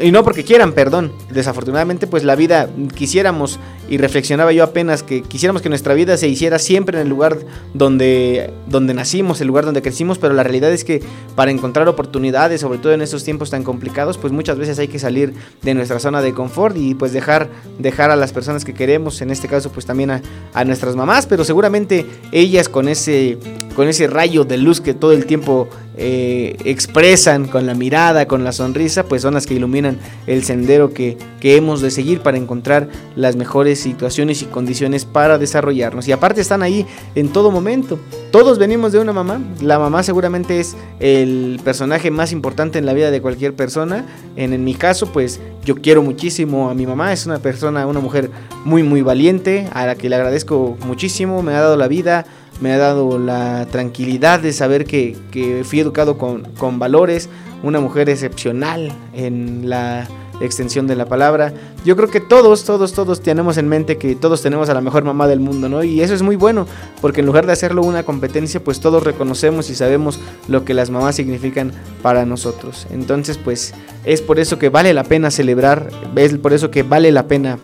[0.00, 1.12] y no porque quieran, perdón.
[1.30, 3.58] Desafortunadamente, pues la vida quisiéramos,
[3.88, 7.38] y reflexionaba yo apenas que quisiéramos que nuestra vida se hiciera siempre en el lugar
[7.74, 11.02] donde, donde nacimos, el lugar donde crecimos, pero la realidad es que
[11.36, 14.98] para encontrar oportunidades, sobre todo en estos tiempos tan complicados, pues muchas veces hay que
[14.98, 17.48] salir de nuestra zona de confort y pues dejar,
[17.78, 21.26] dejar a las personas que queremos, en este caso pues también a, a nuestras mamás,
[21.26, 23.38] pero seguramente ellas con ese,
[23.76, 28.44] con ese rayo de luz que todo el tiempo eh, expresan con la mirada, con
[28.44, 32.36] la sonrisa, pues son las que iluminan el sendero que, que, hemos de seguir para
[32.36, 36.06] encontrar las mejores situaciones y condiciones para desarrollarnos.
[36.06, 36.86] Y aparte están ahí
[37.16, 37.98] en todo momento.
[38.30, 39.40] Todos venimos de una mamá.
[39.60, 44.06] La mamá seguramente es el personaje más importante en la vida de cualquier persona.
[44.36, 47.12] En, en mi caso, pues yo quiero muchísimo a mi mamá.
[47.12, 48.30] Es una persona, una mujer
[48.64, 51.42] muy, muy valiente, a la que le agradezco muchísimo.
[51.42, 52.26] Me ha dado la vida
[52.60, 55.16] me ha dado la tranquilidad de saber que,
[55.64, 57.28] fui educado con, con, valores,
[57.62, 60.08] una mujer excepcional en la
[60.40, 61.52] extensión de la palabra.
[61.84, 65.04] Yo creo que todos, todos, todos tenemos en mente que todos tenemos a la mejor
[65.04, 65.82] mamá del mundo, ¿no?
[65.84, 66.66] Y eso es muy bueno,
[67.00, 70.90] porque en lugar de hacerlo una competencia, pues todos reconocemos y sabemos lo que las
[70.90, 72.86] mamás significan para nosotros.
[72.90, 77.12] Entonces, pues es por eso que vale la pena celebrar, es por eso que vale
[77.12, 77.58] la pena...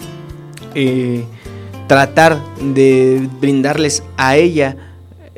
[0.74, 1.24] Eh,
[1.86, 4.76] tratar de brindarles a ella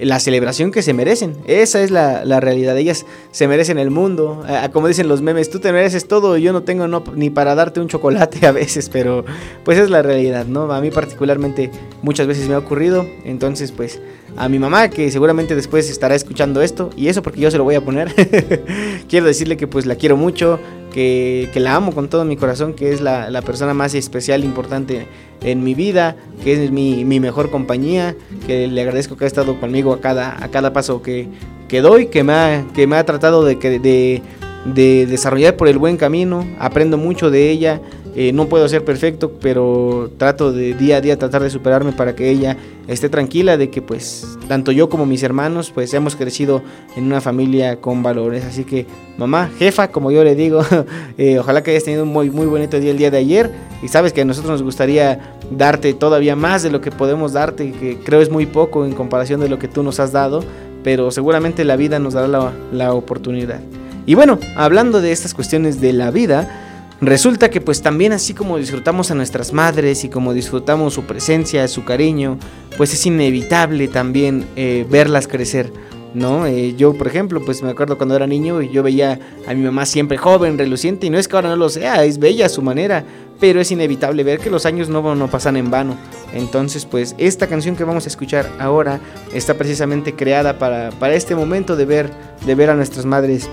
[0.01, 1.37] la celebración que se merecen.
[1.47, 2.77] Esa es la, realidad.
[2.77, 4.45] Ellas se merecen el mundo.
[4.73, 6.37] como dicen los memes, tú te mereces todo.
[6.37, 9.25] Yo no tengo ni para darte un chocolate a veces, pero
[9.65, 10.73] pues es la realidad, ¿no?
[10.73, 11.71] A mí particularmente
[12.03, 13.07] muchas veces me ha ocurrido.
[13.25, 14.01] Entonces, pues
[14.37, 17.65] a mi mamá, que seguramente después estará escuchando esto, y eso porque yo se lo
[17.65, 18.15] voy a poner.
[19.09, 20.61] quiero decirle que pues la quiero mucho,
[20.99, 25.07] que, la amo con todo mi corazón, que es la, persona más especial, importante
[25.43, 29.93] en mi vida, que es mi, mejor compañía, que le agradezco que ha estado conmigo
[29.93, 31.29] a cada, a cada paso que,
[31.69, 34.23] que doy, que me ha, que me ha tratado de, de,
[34.65, 37.81] de desarrollar por el buen camino, aprendo mucho de ella,
[38.15, 42.17] eh, no puedo ser perfecto, pero trato de día a día tratar de superarme para
[42.17, 42.57] que ella
[42.89, 46.63] esté tranquila de que pues tanto yo como mis hermanos pues hemos crecido
[46.97, 48.45] en una familia con valores.
[48.45, 48.87] Así que
[49.19, 50.63] mamá, jefa, como yo le digo,
[51.19, 53.53] eh, ojalá que hayas tenido un muy, muy bonito día el día de ayer
[53.83, 57.73] y sabes que a nosotros nos gustaría darte todavía más de lo que podemos darte,
[57.73, 60.43] que creo es muy poco en comparación de lo que tú nos has dado,
[60.83, 63.61] pero seguramente la vida nos dará la, la oportunidad.
[64.07, 66.68] Y bueno, hablando de estas cuestiones de la vida,
[67.01, 71.69] Resulta que pues también así como disfrutamos a nuestras madres y como disfrutamos su presencia,
[71.69, 72.39] su cariño,
[72.77, 75.73] pues es inevitable también eh, verlas crecer,
[76.13, 76.47] ¿no?
[76.47, 79.63] Eh, yo, por ejemplo, pues me acuerdo cuando era niño y yo veía a mi
[79.63, 82.49] mamá siempre joven, reluciente, y no es que ahora no lo sea, es bella a
[82.49, 83.05] su manera,
[83.39, 85.97] pero es inevitable ver que los años no, no pasan en vano.
[86.35, 88.99] Entonces, pues esta canción que vamos a escuchar ahora
[89.33, 92.11] está precisamente creada para, para este momento de ver,
[92.45, 93.49] de ver a nuestras madres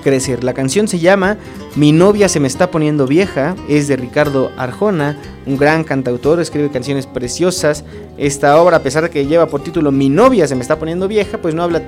[0.00, 0.44] crecer.
[0.44, 1.36] La canción se llama
[1.76, 6.70] Mi novia se me está poniendo vieja, es de Ricardo Arjona, un gran cantautor, escribe
[6.70, 7.84] canciones preciosas.
[8.18, 11.08] Esta obra, a pesar de que lleva por título Mi novia se me está poniendo
[11.08, 11.82] vieja, pues no habla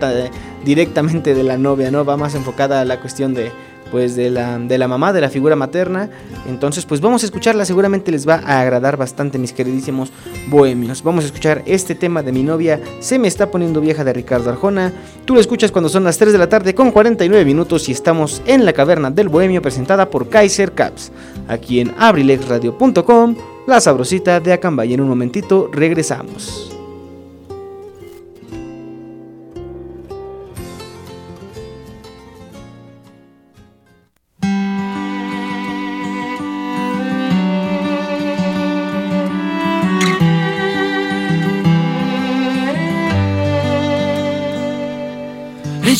[0.64, 2.04] directamente de la novia, ¿no?
[2.04, 3.50] Va más enfocada a la cuestión de
[3.92, 6.08] pues de la, de la mamá, de la figura materna.
[6.48, 10.10] Entonces, pues vamos a escucharla, seguramente les va a agradar bastante, mis queridísimos
[10.48, 11.02] bohemios.
[11.02, 14.48] Vamos a escuchar este tema de mi novia, Se me está poniendo vieja de Ricardo
[14.48, 14.92] Arjona.
[15.26, 18.40] Tú lo escuchas cuando son las 3 de la tarde con 49 minutos y estamos
[18.46, 21.12] en la caverna del bohemio presentada por Kaiser Caps,
[21.46, 23.36] aquí en abrilexradio.com,
[23.66, 24.94] la sabrosita de Acambay.
[24.94, 26.71] En un momentito regresamos.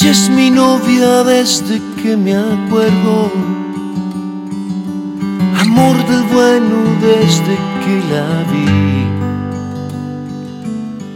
[0.03, 3.31] Ella es mi novia desde que me acuerdo.
[5.61, 8.67] Amor del bueno desde que la vi.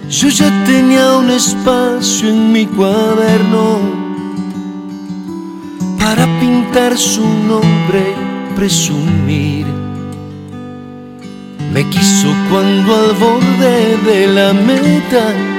[0.09, 3.81] Yo ya tenía un espacio en mi cuaderno
[5.99, 8.15] para pintar su nombre
[8.55, 9.67] presumir.
[11.73, 15.56] Me quiso cuando al borde de la meta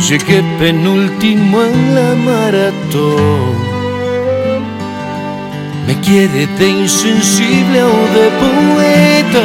[0.00, 3.70] llegué penúltimo en la maratón.
[5.86, 9.44] Me quiere de insensible o de poeta,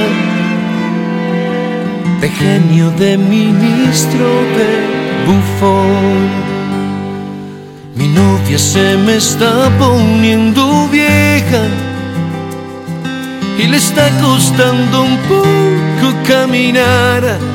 [2.22, 4.26] de genio, de ministro,
[4.58, 4.70] de
[5.26, 6.30] bufón.
[7.96, 11.64] Mi novia se me está poniendo vieja
[13.58, 17.55] y le está costando un poco caminar.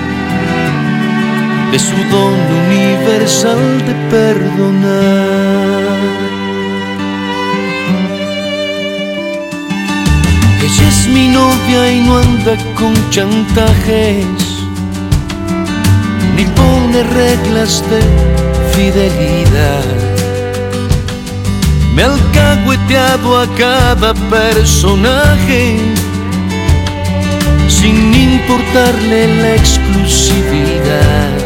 [1.71, 2.33] de su don
[2.67, 5.81] universal de perdonar.
[10.61, 14.25] Ella es mi novia y no anda con chantajes,
[16.35, 18.01] ni pone reglas de
[18.73, 19.85] fidelidad.
[21.95, 25.77] Me ha alcahueteado a cada personaje
[27.67, 31.40] sin importarle la exclusividad.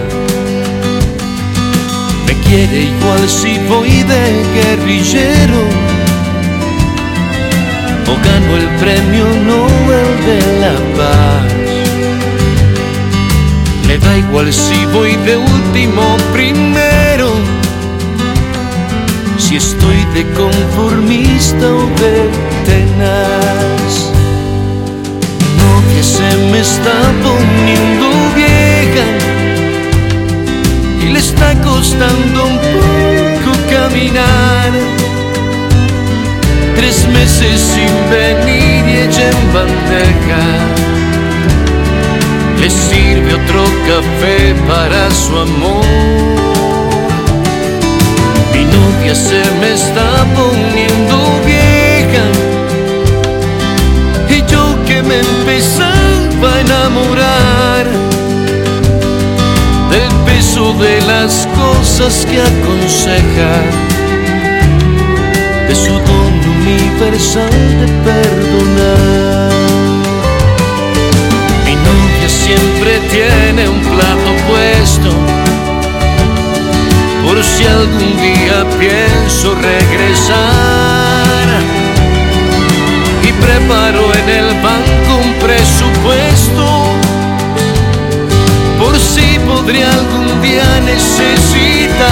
[2.55, 4.23] Quiere igual si voy de
[4.55, 5.61] guerrillero
[8.07, 11.51] o gano el premio Nobel de la Paz.
[13.85, 17.29] Le da igual si voy de último primero
[19.37, 22.15] si estoy de conformista o de
[22.69, 23.91] tenaz.
[25.41, 27.94] Mi novia se me está poniendo
[31.35, 34.71] está costando un poco caminar.
[36.75, 40.43] Tres meses sin venir y ella en bandeja.
[42.59, 45.85] Le sirve otro café para su amor.
[48.53, 50.09] Mi novia se me está
[50.39, 51.15] poniendo
[51.45, 52.25] vieja
[54.29, 58.14] y yo que me empezaba a enamorar
[60.55, 63.51] de las cosas que aconseja,
[65.67, 69.51] de su don universal de perdonar.
[71.65, 75.09] Mi novia siempre tiene un plato puesto
[77.25, 80.37] por si algún día pienso regresar.
[83.23, 86.85] Y preparo en el banco un presupuesto
[88.79, 90.24] por si podría algún
[90.55, 92.05] día necesitar.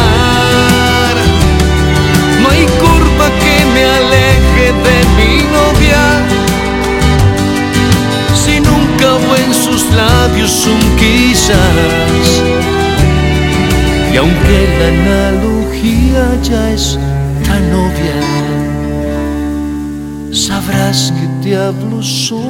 [2.42, 6.04] No hay curva que me aleje de mi novia.
[8.42, 12.28] Si nunca hubo en sus labios un quizás.
[14.14, 16.86] Y aunque la analogía ya es
[17.46, 18.20] tan obvia,
[20.32, 22.43] sabrás que te hablo solo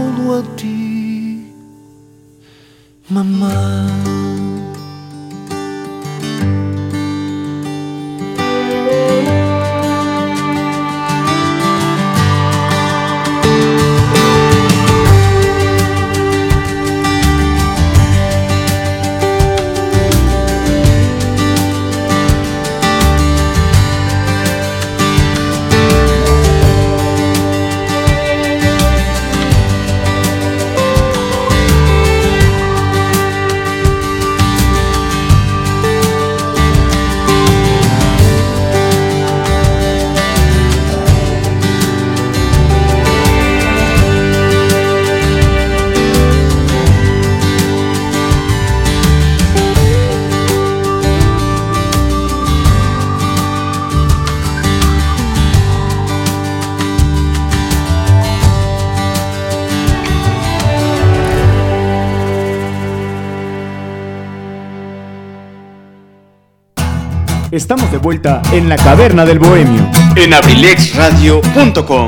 [68.53, 69.89] en la caverna del bohemio.
[70.15, 72.07] En abrilexradio.com.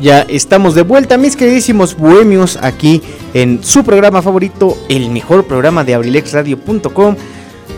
[0.00, 3.02] Ya estamos de vuelta, mis queridísimos bohemios, aquí
[3.34, 7.16] en su programa favorito, el mejor programa de abrilexradio.com.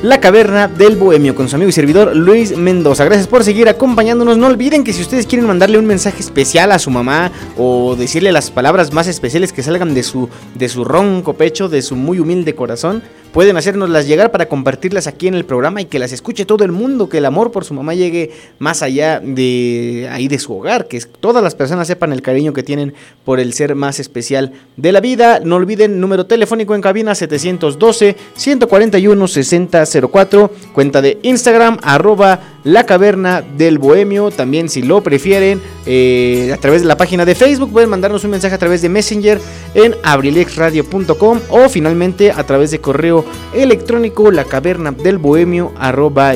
[0.03, 3.05] La Caverna del Bohemio con su amigo y servidor Luis Mendoza.
[3.05, 4.37] Gracias por seguir acompañándonos.
[4.37, 8.33] No olviden que si ustedes quieren mandarle un mensaje especial a su mamá o decirle
[8.33, 12.19] las palabras más especiales que salgan de su, de su ronco pecho, de su muy
[12.19, 13.01] humilde corazón,
[13.33, 16.73] pueden hacernoslas llegar para compartirlas aquí en el programa y que las escuche todo el
[16.73, 20.87] mundo, que el amor por su mamá llegue más allá de ahí de su hogar,
[20.87, 24.93] que todas las personas sepan el cariño que tienen por el ser más especial de
[24.93, 25.41] la vida.
[25.41, 33.43] No olviden número telefónico en cabina 712 141 6004, cuenta de Instagram arroba la Caverna
[33.43, 34.31] del Bohemio.
[34.31, 38.31] También si lo prefieren, eh, a través de la página de Facebook, pueden mandarnos un
[38.31, 39.41] mensaje a través de Messenger
[39.75, 46.35] en abrilexradio.com o finalmente a través de correo electrónico la caverna del bohemio arroba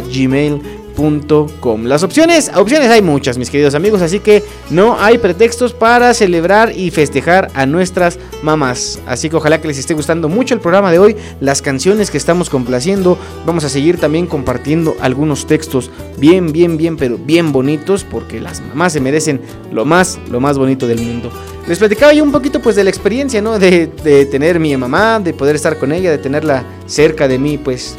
[1.84, 6.72] las opciones, opciones hay muchas, mis queridos amigos, así que no hay pretextos para celebrar
[6.74, 8.99] y festejar a nuestras mamás.
[9.07, 12.16] Así que ojalá que les esté gustando mucho el programa de hoy, las canciones que
[12.16, 13.18] estamos complaciendo.
[13.44, 18.62] Vamos a seguir también compartiendo algunos textos bien, bien, bien, pero bien bonitos, porque las
[18.62, 21.30] mamás se merecen lo más, lo más bonito del mundo.
[21.68, 23.59] Les platicaba yo un poquito pues de la experiencia, ¿no?
[23.59, 27.59] De, de tener mi mamá, de poder estar con ella, de tenerla cerca de mí,
[27.59, 27.97] pues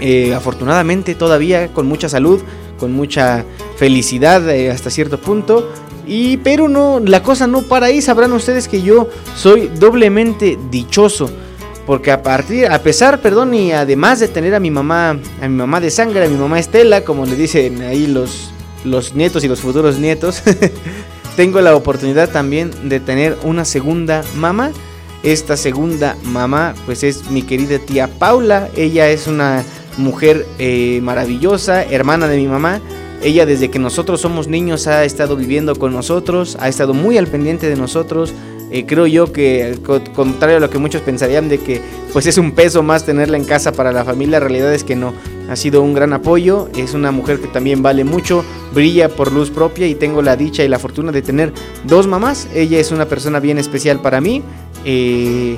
[0.00, 2.40] eh, afortunadamente todavía con mucha salud,
[2.78, 3.44] con mucha
[3.76, 5.70] felicidad eh, hasta cierto punto.
[6.06, 11.30] Y pero no, la cosa no para ahí, sabrán ustedes que yo soy doblemente dichoso.
[11.86, 15.54] Porque a partir, a pesar, perdón, y además de tener a mi mamá, a mi
[15.54, 18.50] mamá de sangre, a mi mamá Estela, como le dicen ahí los,
[18.84, 20.42] los nietos y los futuros nietos,
[21.36, 24.72] tengo la oportunidad también de tener una segunda mamá.
[25.22, 28.68] Esta segunda mamá, pues es mi querida tía Paula.
[28.76, 29.64] Ella es una
[29.96, 32.80] mujer eh, maravillosa, hermana de mi mamá.
[33.22, 37.26] Ella desde que nosotros somos niños ha estado viviendo con nosotros, ha estado muy al
[37.26, 38.34] pendiente de nosotros.
[38.70, 39.78] Eh, creo yo que,
[40.14, 41.80] contrario a lo que muchos pensarían de que
[42.12, 44.96] pues es un peso más tenerla en casa para la familia, la realidad es que
[44.96, 45.14] no.
[45.48, 49.50] Ha sido un gran apoyo, es una mujer que también vale mucho, brilla por luz
[49.50, 51.52] propia y tengo la dicha y la fortuna de tener
[51.84, 52.48] dos mamás.
[52.54, 54.42] Ella es una persona bien especial para mí.
[54.84, 55.56] Eh,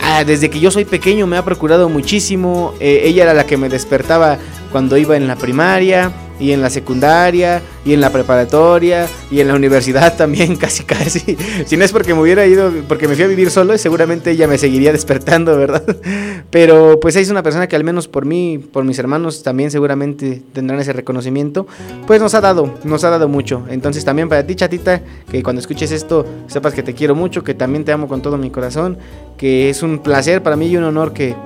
[0.00, 2.74] Ah, desde que yo soy pequeño me ha procurado muchísimo.
[2.80, 4.38] Eh, ella era la que me despertaba
[4.70, 6.12] cuando iba en la primaria
[6.42, 11.36] y en la secundaria y en la preparatoria y en la universidad también casi casi.
[11.64, 14.48] Si no es porque me hubiera ido, porque me fui a vivir solo, seguramente ella
[14.48, 15.84] me seguiría despertando, ¿verdad?
[16.50, 20.42] Pero pues es una persona que al menos por mí, por mis hermanos también seguramente
[20.52, 21.66] tendrán ese reconocimiento,
[22.08, 23.64] pues nos ha dado, nos ha dado mucho.
[23.68, 27.54] Entonces también para ti, chatita, que cuando escuches esto sepas que te quiero mucho, que
[27.54, 28.98] también te amo con todo mi corazón,
[29.38, 31.36] que es un placer para mí y un honor que,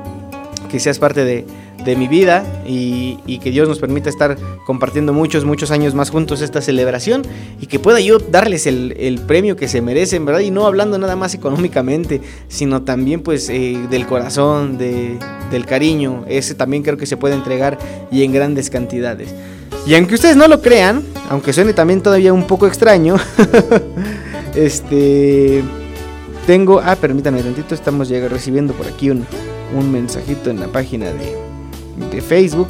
[0.67, 1.45] que seas parte de
[1.87, 6.41] de mi vida y, que Dios nos permita estar compartiendo muchos, muchos años más juntos
[6.41, 7.23] esta celebración
[7.61, 10.41] y que pueda yo darles el, premio que se merecen, ¿verdad?
[10.41, 15.19] Y no hablando nada más económicamente, sino también pues eh, del corazón, de,
[15.51, 17.79] del cariño, ese también creo que se puede entregar
[18.11, 19.33] y en grandes cantidades.
[19.87, 23.17] Y aunque ustedes no lo crean, aunque suene también todavía un poco extraño,
[24.57, 25.63] este...
[26.47, 29.27] Tengo, ah, permítanme tantito, estamos ya recibiendo por aquí un,
[29.75, 31.37] un mensajito en la página de,
[32.11, 32.69] de Facebook.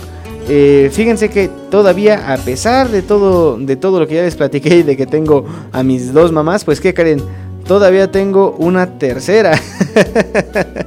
[0.49, 4.77] Eh, fíjense que todavía, a pesar de todo, de todo lo que ya les platiqué
[4.77, 7.21] y de que tengo a mis dos mamás, pues ¿qué creen?
[7.67, 9.61] Todavía tengo una tercera.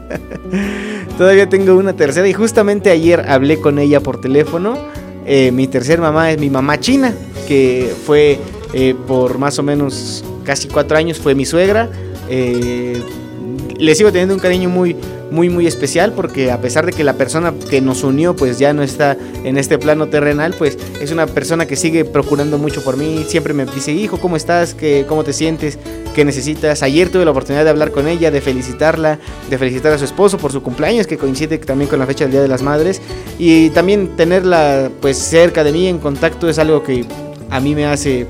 [1.17, 4.77] todavía tengo una tercera y justamente ayer hablé con ella por teléfono.
[5.25, 7.13] Eh, mi tercera mamá es mi mamá china,
[7.45, 8.39] que fue
[8.73, 11.89] eh, por más o menos casi cuatro años, fue mi suegra.
[12.29, 14.95] le sigo teniendo un cariño muy,
[15.31, 18.73] muy muy especial porque a pesar de que la persona que nos unió pues ya
[18.73, 22.97] no está en este plano terrenal, pues es una persona que sigue procurando mucho por
[22.97, 24.73] mí, siempre me dice, hijo, ¿cómo estás?
[24.73, 25.77] ¿Qué, ¿Cómo te sientes?
[26.13, 26.83] ¿Qué necesitas?
[26.83, 29.19] Ayer tuve la oportunidad de hablar con ella, de felicitarla,
[29.49, 32.31] de felicitar a su esposo por su cumpleaños, que coincide también con la fecha del
[32.31, 33.01] Día de las Madres,
[33.37, 37.05] y también tenerla pues cerca de mí, en contacto, es algo que
[37.49, 38.27] a mí me hace,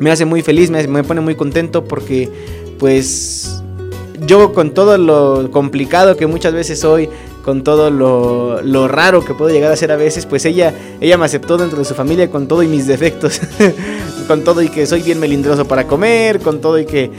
[0.00, 2.30] me hace muy feliz, me, me pone muy contento porque
[2.78, 3.63] pues
[4.20, 7.08] yo con todo lo complicado que muchas veces soy,
[7.44, 11.26] con todo lo, raro que puedo llegar a ser a veces, pues ella, ella me
[11.26, 13.40] aceptó dentro de su familia con todo y mis defectos,
[14.28, 17.10] con todo y que soy bien melindroso para comer, con todo y que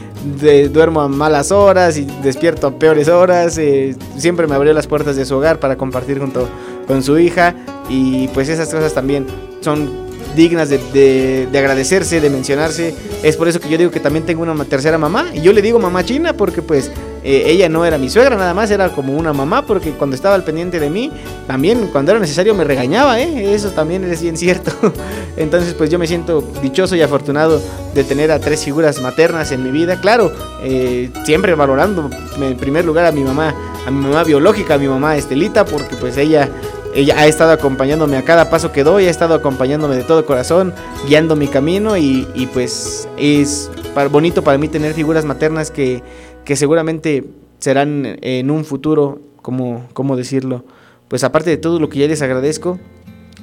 [0.71, 5.15] duermo a malas horas y despierto a peores horas, eh, siempre me abrió las puertas
[5.15, 6.47] de su hogar para compartir junto
[6.87, 7.55] con su hija
[7.89, 9.27] y pues esas cosas también
[9.61, 10.04] son
[10.35, 12.93] dignas de, agradecerse, de mencionarse.
[13.23, 15.31] Es por eso que yo digo que también tengo una tercera mamá.
[15.33, 16.91] Y yo le digo mamá china porque pues
[17.23, 20.35] eh, ella no era mi suegra nada más, era como una mamá, porque cuando estaba
[20.35, 21.11] al pendiente de mí,
[21.47, 23.55] también cuando era necesario me regañaba, ¿eh?
[23.55, 24.71] Eso también es bien cierto.
[25.37, 27.59] Entonces, pues yo me siento dichoso y afortunado
[27.95, 29.99] de tener a tres figuras maternas en mi vida.
[29.99, 30.31] Claro,
[30.61, 32.09] eh, siempre valorando
[32.39, 33.55] en primer lugar a mi mamá,
[33.85, 36.49] a mi mamá biológica, a mi mamá Estelita, porque pues ella
[36.95, 40.73] ella ha estado acompañándome a cada paso que doy, ha estado acompañándome de todo corazón,
[41.07, 43.69] guiando mi camino y, y pues es
[44.09, 46.01] bonito para mí tener figuras maternas que,
[46.45, 47.25] que seguramente
[47.59, 50.63] serán en un futuro, como, ¿cómo decirlo?
[51.09, 52.79] Pues aparte de todo lo que ya les agradezco,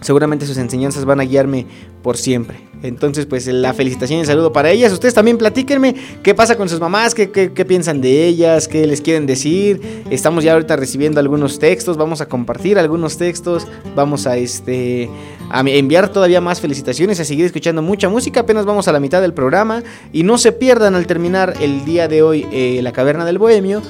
[0.02, 1.66] seguramente sus enseñanzas van a guiarme
[2.02, 2.60] por siempre.
[2.82, 4.92] Entonces, pues la felicitación y saludo para ellas.
[4.92, 7.28] Ustedes también platíquenme qué pasa con sus mamás, qué,
[7.64, 9.80] piensan de ellas, qué les quieren decir.
[10.10, 15.08] Estamos ya ahorita recibiendo algunos textos, vamos a compartir algunos textos, vamos a, este,
[15.50, 18.40] a enviar todavía más felicitaciones, a seguir escuchando mucha música.
[18.40, 19.82] Apenas vamos a la mitad del programa
[20.12, 23.80] y no se pierdan al terminar el día de hoy eh, La Caverna del Bohemio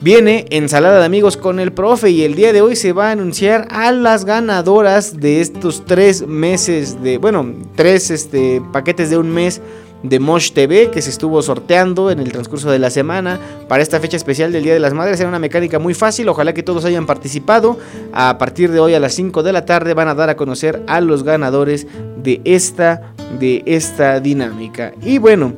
[0.00, 3.12] Viene ensalada de amigos con el profe y el día de hoy se va a
[3.12, 9.30] anunciar a las ganadoras de estos tres meses de, bueno, tres este, paquetes de un
[9.30, 9.62] mes
[10.02, 13.98] de Mosh TV que se estuvo sorteando en el transcurso de la semana para esta
[13.98, 15.18] fecha especial del Día de las Madres.
[15.18, 17.78] Era una mecánica muy fácil, ojalá que todos hayan participado.
[18.12, 20.82] A partir de hoy a las 5 de la tarde van a dar a conocer
[20.86, 21.86] a los ganadores
[22.22, 24.92] de esta, de esta dinámica.
[25.02, 25.54] Y bueno,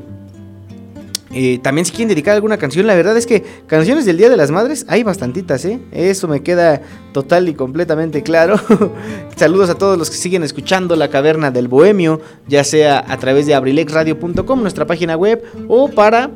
[1.30, 4.36] eh, también si quieren dedicar alguna canción, la verdad es que canciones del Día de
[4.36, 5.78] las Madres hay bastantitas, ¿eh?
[5.92, 6.80] Eso me queda
[7.12, 8.58] total y completamente claro.
[9.36, 13.46] Saludos a todos los que siguen escuchando La Caverna del Bohemio, ya sea a través
[13.46, 16.30] de abrilexradio.com, nuestra página web, o para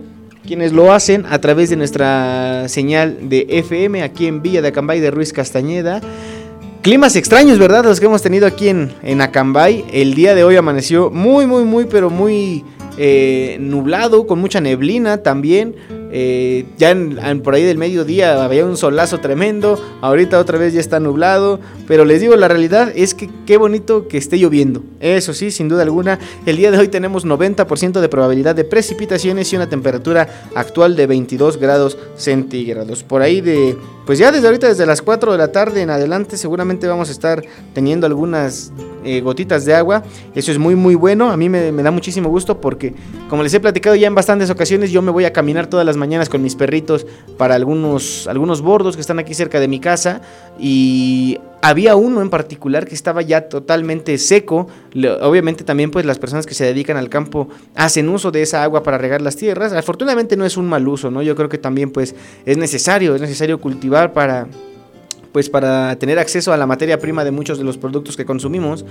[0.47, 5.01] quienes lo hacen a través de nuestra señal de FM aquí en Villa de Acambay
[5.01, 6.01] de Ruiz Castañeda.
[6.83, 7.85] Climas extraños, ¿verdad?
[7.85, 9.85] Los que hemos tenido aquí en, en Acambay.
[9.93, 12.65] El día de hoy amaneció muy, muy, muy, pero muy
[12.97, 15.75] eh, nublado, con mucha neblina también.
[16.15, 16.95] Eh, ya
[17.43, 21.59] por ahí del mediodía había un solazo tremendo, ahorita otra vez ya está nublado,
[21.89, 24.83] pero les digo, la realidad es que qué bonito que esté lloviendo.
[25.01, 29.51] Eso sí, sin duda alguna, el día de hoy tenemos 90% de probabilidad de precipitaciones
[29.53, 33.03] y una temperatura actual de 22 grados centígrados.
[33.03, 36.37] Por ahí de, pues ya desde ahorita, desde las 4 de la tarde en adelante,
[36.37, 37.43] seguramente vamos a estar
[37.73, 38.71] teniendo algunas
[39.05, 40.03] eh, gotitas de agua.
[40.35, 41.31] Eso es muy, muy bueno.
[41.31, 42.95] A mí me, me da muchísimo gusto porque,
[43.31, 45.97] como les he platicado ya en bastantes ocasiones, yo me voy a caminar todas las
[46.03, 47.07] mañanas con mis perritos
[47.39, 50.21] para algunos, algunos bordos que están aquí cerca de mi casa
[50.59, 54.67] y había uno en particular que estaba ya totalmente seco.
[55.21, 58.83] Obviamente también pues las personas que se dedican al campo hacen uso de esa agua
[58.83, 59.73] para regar las tierras.
[59.73, 61.23] Afortunadamente no es un mal uso, ¿no?
[61.23, 64.49] Yo creo que también pues es necesario, es necesario cultivar para
[65.31, 68.85] pues para tener acceso a la materia prima de muchos de los productos que consumimos.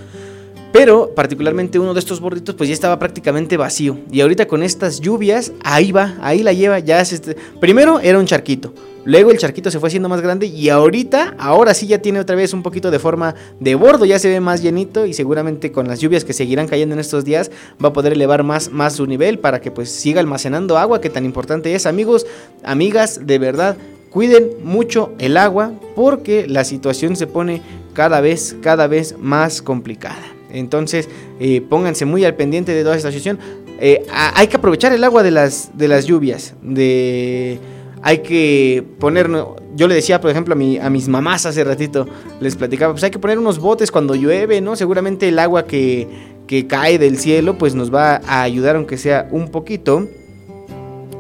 [0.72, 4.00] Pero particularmente uno de estos borditos pues ya estaba prácticamente vacío.
[4.12, 6.80] Y ahorita con estas lluvias, ahí va, ahí la lleva.
[6.80, 7.36] Ya este...
[7.60, 8.74] Primero era un charquito.
[9.04, 12.36] Luego el charquito se fue haciendo más grande y ahorita, ahora sí ya tiene otra
[12.36, 15.88] vez un poquito de forma de bordo, ya se ve más llenito y seguramente con
[15.88, 17.50] las lluvias que seguirán cayendo en estos días
[17.84, 21.10] va a poder elevar más, más su nivel para que pues siga almacenando agua que
[21.10, 21.88] tan importante es.
[21.88, 22.28] Amigos,
[22.64, 23.76] amigas, de verdad,
[24.12, 27.64] cuiden mucho el agua porque la situación se pone
[27.94, 30.31] cada vez, cada vez más complicada.
[30.54, 33.40] Entonces, eh, pónganse muy al pendiente de toda esta situación.
[33.80, 36.54] Eh, hay que aprovechar el agua de las, de las lluvias.
[36.62, 37.60] De,
[38.04, 39.30] hay que poner,
[39.76, 42.08] yo le decía, por ejemplo, a, mi, a mis mamás hace ratito,
[42.40, 44.76] les platicaba, pues hay que poner unos botes cuando llueve, ¿no?
[44.76, 46.08] Seguramente el agua que,
[46.48, 50.08] que cae del cielo, pues nos va a ayudar, aunque sea un poquito,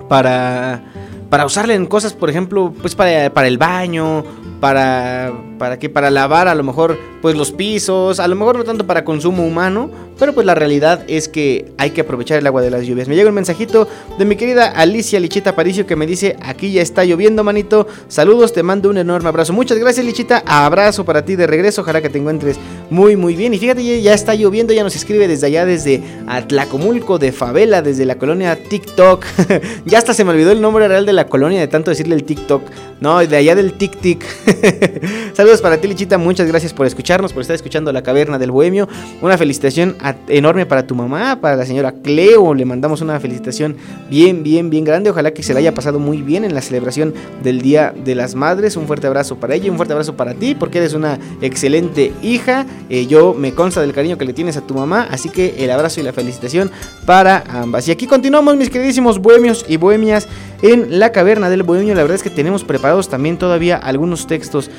[0.07, 0.83] para,
[1.29, 4.25] para usarle en cosas, por ejemplo, pues para, para el baño,
[4.59, 8.63] para, para que para lavar a lo mejor pues los pisos, a lo mejor no
[8.63, 12.61] tanto para consumo humano, pero pues la realidad es que hay que aprovechar el agua
[12.61, 13.07] de las lluvias.
[13.07, 16.81] Me llega un mensajito de mi querida Alicia Lichita Paricio que me dice, aquí ya
[16.81, 17.87] está lloviendo, manito.
[18.07, 19.53] Saludos, te mando un enorme abrazo.
[19.53, 20.43] Muchas gracias, Lichita.
[20.45, 21.81] Abrazo para ti de regreso.
[21.81, 22.57] Ojalá que te encuentres
[22.89, 23.53] muy, muy bien.
[23.53, 28.05] Y fíjate, ya está lloviendo, ya nos escribe desde allá, desde Atlacomulco de Favela, desde
[28.05, 29.25] la colonia TikTok.
[29.85, 32.23] ya hasta se me olvidó el nombre real de la colonia de tanto decirle el
[32.23, 32.61] TikTok.
[32.99, 33.91] No, de allá del Tic
[35.33, 36.19] Saludos para ti, Lichita.
[36.19, 38.87] Muchas gracias por por estar escuchando La Caverna del Bohemio.
[39.21, 39.97] Una felicitación
[40.29, 42.53] enorme para tu mamá, para la señora Cleo.
[42.53, 43.75] Le mandamos una felicitación
[44.09, 45.09] bien, bien, bien grande.
[45.09, 48.33] Ojalá que se la haya pasado muy bien en la celebración del Día de las
[48.33, 48.77] Madres.
[48.77, 52.65] Un fuerte abrazo para ella, un fuerte abrazo para ti, porque eres una excelente hija.
[52.89, 55.69] Eh, yo me consta del cariño que le tienes a tu mamá, así que el
[55.69, 56.71] abrazo y la felicitación
[57.05, 57.89] para ambas.
[57.89, 60.29] Y aquí continuamos, mis queridísimos bohemios y bohemias,
[60.61, 61.93] en la caverna del bohemio.
[61.93, 64.71] La verdad es que tenemos preparados también todavía algunos textos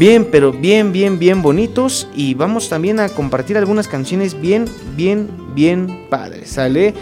[0.00, 2.08] bien, pero bien, bien, bien bonitos.
[2.16, 4.64] Y vamos también a compartir algunas canciones bien,
[4.96, 6.94] bien, bien padres, ¿sale?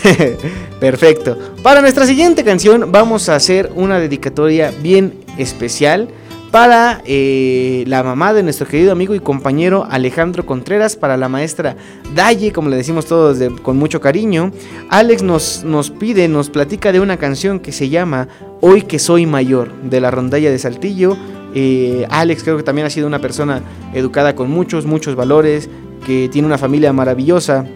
[0.80, 1.38] Perfecto.
[1.62, 6.08] Para nuestra siguiente canción vamos a hacer una dedicatoria bien especial
[6.50, 11.76] para eh, la mamá de nuestro querido amigo y compañero Alejandro Contreras, para la maestra
[12.14, 14.50] Daye, como le decimos todos con mucho cariño.
[14.88, 18.28] Alex nos, nos pide, nos platica de una canción que se llama
[18.62, 21.16] Hoy que soy mayor, de la rondalla de Saltillo.
[21.54, 25.68] Eh, Alex creo que también ha sido una persona educada con muchos, muchos valores,
[26.06, 27.66] que tiene una familia maravillosa.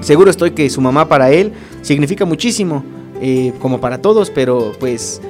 [0.00, 1.52] Seguro estoy que su mamá para él
[1.82, 2.84] significa muchísimo,
[3.20, 5.20] eh, como para todos, pero pues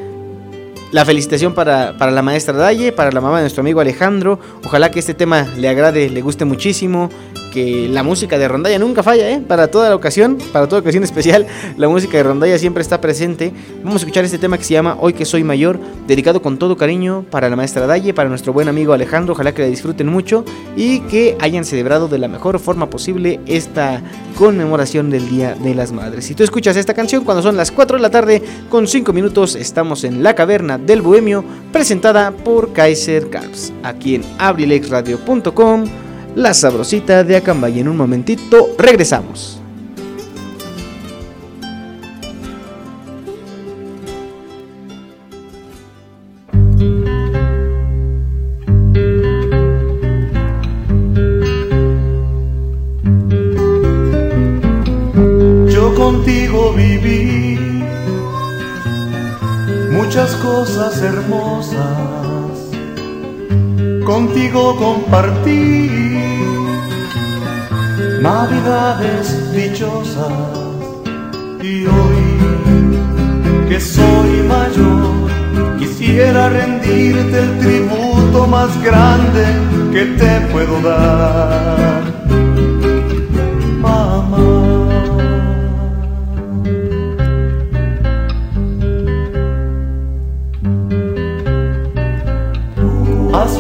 [0.93, 4.39] la felicitación para, para, la maestra Daye, para la mamá de nuestro amigo Alejandro.
[4.65, 7.11] Ojalá que este tema le agrade, le guste muchísimo
[7.53, 9.41] que la música de rondalla nunca falla, ¿eh?
[9.47, 11.47] Para toda la ocasión, para toda ocasión especial,
[11.77, 13.53] la música de rondalla siempre está presente.
[13.83, 16.77] Vamos a escuchar este tema que se llama Hoy que soy mayor, dedicado con todo
[16.77, 19.35] cariño para la maestra Daye, para nuestro buen amigo Alejandro.
[19.35, 20.45] Ojalá que la disfruten mucho
[20.77, 24.03] y que hayan celebrado de la mejor forma posible esta
[24.37, 26.27] conmemoración del Día de las Madres.
[26.27, 29.55] Si tú escuchas esta canción cuando son las 4 de la tarde con 5 minutos,
[29.57, 36.08] estamos en la caverna del Bohemio, presentada por Kaiser Caps, aquí en abrilexradio.com
[36.39, 37.81] la sabrosita de Acambay.
[37.81, 39.61] En un momentito regresamos.
[55.69, 57.59] Yo contigo viví
[59.91, 62.19] muchas cosas hermosas
[64.09, 66.18] contigo compartí
[68.21, 70.33] navidades dichosas.
[71.63, 79.45] Y hoy que soy mayor quisiera rendirte el tributo más grande
[79.93, 82.09] que te puedo dar.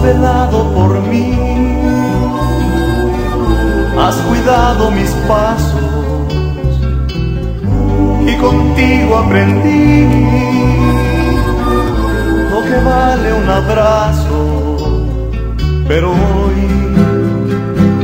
[0.02, 1.47] Velado por mí,
[4.00, 6.32] has cuidado mis pasos
[8.26, 10.06] y contigo aprendí
[12.50, 14.38] lo que vale un abrazo,
[15.88, 16.60] pero hoy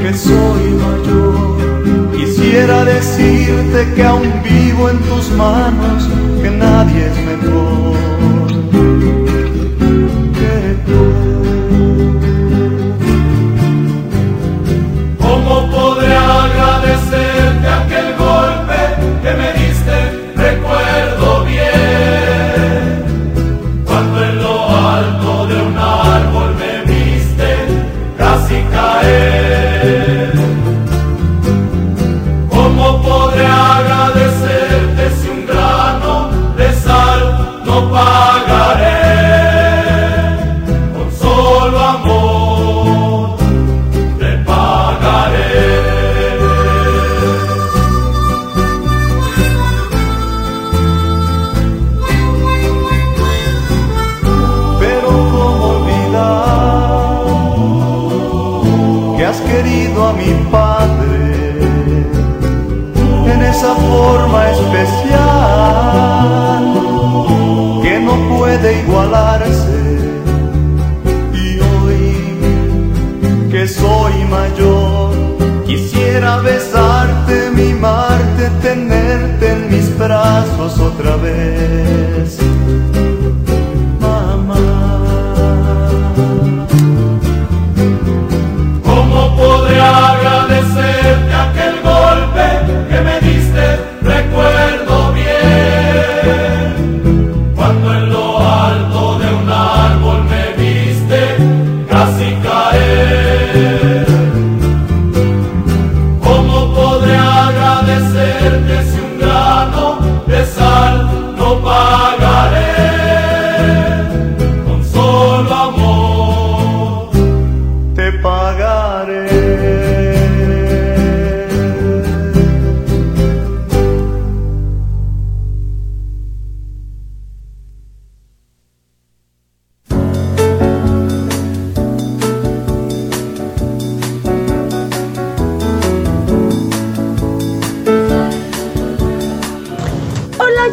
[0.03, 6.09] que soy mayor, quisiera decirte que aún vivo en tus manos,
[6.43, 9.24] que nadie es mejor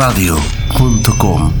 [0.00, 1.52] abrilexradio.com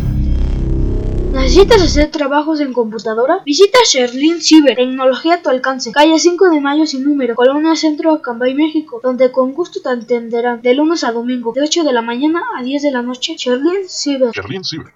[1.32, 3.40] ¿Necesitas hacer trabajos en computadora?
[3.44, 8.12] Visita Sherlin Cyber, tecnología a tu alcance, calle 5 de Mayo sin número, Colonia Centro,
[8.12, 12.02] Acambay, México, donde con gusto te atenderán de lunes a domingo, de 8 de la
[12.02, 13.34] mañana a 10 de la noche.
[13.36, 14.30] Sherlin Cyber.
[14.32, 14.92] Sherlin Cyber.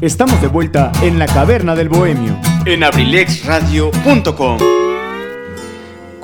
[0.00, 2.38] Estamos de vuelta en la caverna del bohemio.
[2.64, 4.85] En abrilexradio.com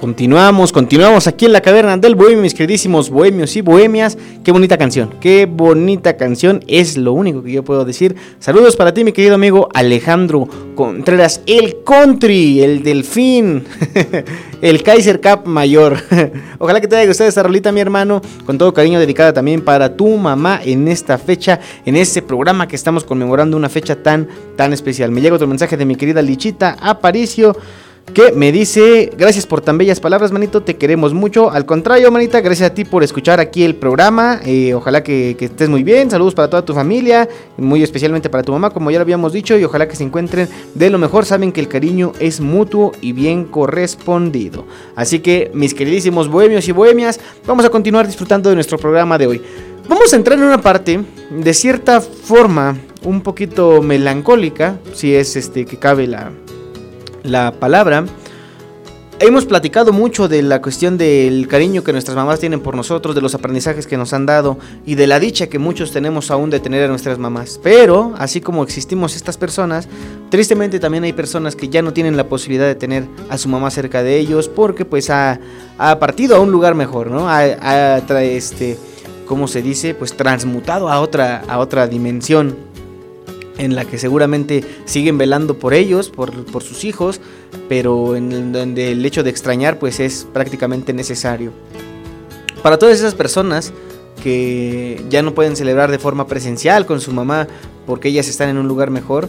[0.03, 4.18] Continuamos, continuamos aquí en la caverna del bohemio, mis queridísimos bohemios y bohemias.
[4.42, 8.16] Qué bonita canción, qué bonita canción, es lo único que yo puedo decir.
[8.40, 13.62] Saludos para ti, mi querido amigo Alejandro Contreras, el country, el delfín,
[14.61, 15.96] el Kaiser Cup mayor.
[16.59, 19.96] Ojalá que te haya gustado esta rolita, mi hermano, con todo cariño dedicada también para
[19.96, 24.26] tu mamá en esta fecha, en este programa que estamos conmemorando una fecha tan,
[24.57, 25.12] tan especial.
[25.12, 27.57] Me llega otro mensaje de mi querida Lichita Aparicio
[28.12, 31.50] que me dice, gracias por tan bellas palabras, manito, te queremos mucho.
[31.50, 34.40] Al contrario, manita, gracias a ti por escuchar aquí el programa.
[34.44, 36.11] Eh, ojalá que, estés muy bien.
[36.11, 39.57] Saludos para toda tu familia, muy especialmente para tu mamá, como ya lo habíamos dicho,
[39.57, 41.24] y ojalá que se encuentren de lo mejor.
[41.24, 44.66] Saben que el cariño es mutuo y bien correspondido.
[44.94, 49.26] Así que, mis queridísimos bohemios y bohemias, vamos a continuar disfrutando de nuestro programa de
[49.26, 49.42] hoy.
[49.88, 51.00] Vamos a entrar en una parte
[51.30, 56.30] de cierta forma un poquito melancólica, si es este que cabe la,
[57.23, 58.05] la palabra.
[59.25, 63.20] Hemos platicado mucho de la cuestión del cariño que nuestras mamás tienen por nosotros, de
[63.20, 66.59] los aprendizajes que nos han dado y de la dicha que muchos tenemos aún de
[66.59, 67.61] tener a nuestras mamás.
[67.62, 69.87] Pero, así como existimos estas personas,
[70.29, 73.70] tristemente también hay personas que ya no tienen la posibilidad de tener a su mamá
[73.70, 75.39] cerca de ellos porque pues ha,
[76.01, 77.29] partido a un lugar mejor, ¿no?
[77.29, 78.77] Ha, este,
[79.27, 79.95] ¿cómo se dice?
[79.95, 82.72] Pues transmutado a otra, a otra dimensión
[83.63, 87.21] en la que seguramente siguen velando por ellos, por, sus hijos,
[87.69, 91.53] pero en donde el hecho de extrañar pues es prácticamente necesario.
[92.63, 93.73] Para todas esas personas
[94.23, 97.47] que ya no pueden celebrar de forma presencial con su mamá
[97.87, 99.29] porque ellas están en un lugar mejor,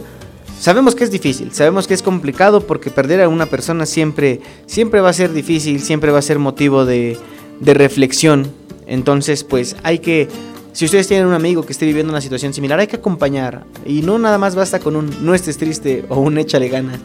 [0.58, 5.00] sabemos que es difícil, sabemos que es complicado porque perder a una persona siempre, siempre
[5.00, 7.18] va a ser difícil, siempre va a ser motivo de,
[7.60, 8.52] de reflexión.
[8.86, 10.28] Entonces pues hay que
[10.74, 13.64] si ustedes tienen un amigo que esté viviendo una situación similar, hay que acompañar.
[13.86, 16.98] Y no nada más basta con un no estés triste o un échale ganas.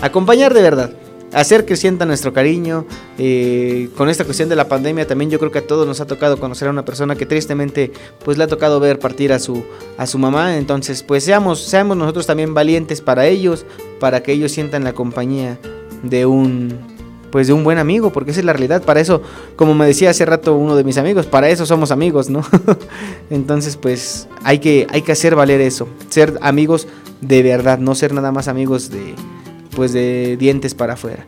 [0.00, 0.92] Acompañar de verdad.
[1.32, 2.86] Hacer que sienta nuestro cariño.
[3.18, 6.06] Eh, con esta cuestión de la pandemia también yo creo que a todos nos ha
[6.06, 7.90] tocado conocer a una persona que tristemente
[8.24, 9.64] pues le ha tocado ver partir a su,
[9.98, 10.56] a su mamá.
[10.56, 13.66] Entonces pues seamos, seamos nosotros también valientes para ellos,
[13.98, 15.58] para que ellos sientan la compañía
[16.04, 16.95] de un
[17.30, 18.82] pues de un buen amigo, porque esa es la realidad.
[18.82, 19.22] Para eso,
[19.56, 22.42] como me decía hace rato uno de mis amigos, para eso somos amigos, ¿no?
[23.30, 26.88] Entonces, pues hay que, hay que hacer valer eso, ser amigos
[27.20, 29.14] de verdad, no ser nada más amigos de,
[29.74, 31.26] pues de dientes para afuera.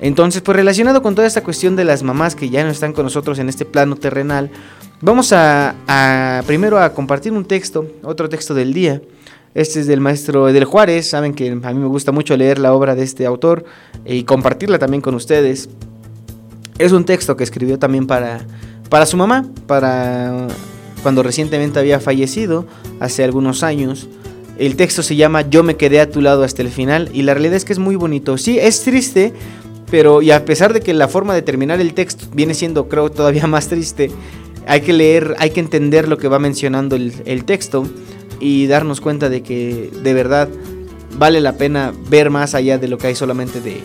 [0.00, 3.04] Entonces, pues relacionado con toda esta cuestión de las mamás que ya no están con
[3.04, 4.50] nosotros en este plano terrenal,
[5.00, 9.00] vamos a, a primero a compartir un texto, otro texto del día
[9.56, 11.08] este es del maestro Edel Juárez.
[11.08, 13.64] Saben que a mí me gusta mucho leer la obra de este autor
[14.04, 15.70] y compartirla también con ustedes.
[16.78, 18.40] Es un texto que escribió también para,
[18.90, 20.46] para su mamá, para
[21.02, 22.66] cuando recientemente había fallecido,
[23.00, 24.08] hace algunos años.
[24.58, 27.32] El texto se llama Yo me quedé a tu lado hasta el final y la
[27.32, 28.36] realidad es que es muy bonito.
[28.36, 29.32] Sí, es triste,
[29.90, 33.10] pero y a pesar de que la forma de terminar el texto viene siendo creo
[33.10, 34.10] todavía más triste,
[34.66, 37.86] hay que leer, hay que entender lo que va mencionando el, el texto
[38.40, 40.48] y darnos cuenta de que de verdad
[41.18, 43.82] vale la pena ver más allá de lo que hay solamente de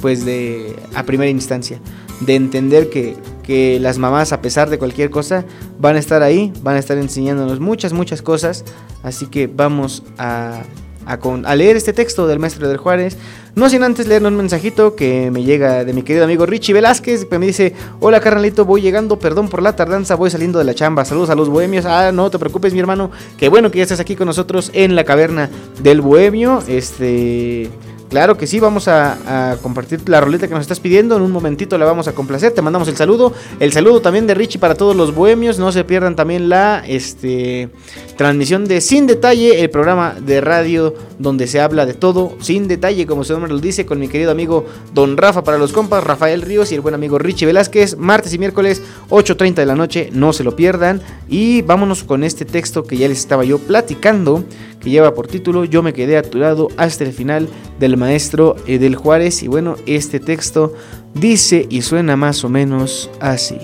[0.00, 1.80] pues de a primera instancia.
[2.20, 5.44] De entender que, que las mamás a pesar de cualquier cosa
[5.78, 8.64] van a estar ahí van a estar enseñándonos muchas muchas cosas.
[9.02, 10.62] Así que vamos a
[11.06, 13.16] a, leer este texto del maestro del Juárez.
[13.54, 17.24] No sin antes leer un mensajito que me llega de mi querido amigo Richie Velázquez,
[17.26, 20.74] que me dice, hola carnalito, voy llegando, perdón por la tardanza, voy saliendo de la
[20.74, 23.84] chamba, saludos a los bohemios, ah, no te preocupes mi hermano, qué bueno que ya
[23.84, 25.50] estás aquí con nosotros en la caverna
[25.82, 27.70] del bohemio, este...
[28.14, 31.16] Claro que sí, vamos a, compartir la roleta que nos estás pidiendo.
[31.16, 32.52] En un momentito la vamos a complacer.
[32.52, 33.32] Te mandamos el saludo.
[33.58, 35.58] El saludo también de Richie para todos los bohemios.
[35.58, 37.70] No se pierdan también la este,
[38.16, 43.06] transmisión de Sin Detalle, el programa de radio donde se habla de todo sin detalle,
[43.06, 46.42] como su me lo dice con mi querido amigo Don Rafa para los compas, Rafael
[46.42, 47.96] Ríos y el buen amigo Richie Velázquez.
[47.96, 51.00] Martes y miércoles, 8.30 de la noche, no se lo pierdan.
[51.28, 54.44] Y vámonos con este texto que ya les estaba yo platicando,
[54.80, 57.48] que lleva por título Yo me quedé a tu lado hasta el final
[57.78, 59.42] del maestro Edel Juárez.
[59.42, 60.74] Y bueno, este texto
[61.14, 63.58] dice y suena más o menos así.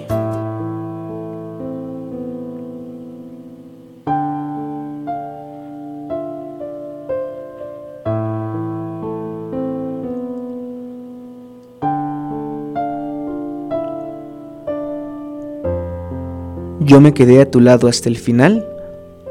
[16.90, 18.66] Yo me quedé a tu lado hasta el final,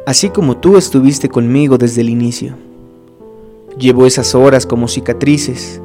[0.06, 2.54] así como tú estuviste conmigo desde el inicio.
[3.78, 5.82] Llevo esas horas como cicatrices.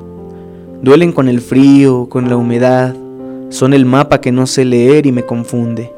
[0.83, 2.95] Duelen con el frío, con la humedad,
[3.49, 5.93] son el mapa que no sé leer y me confunde.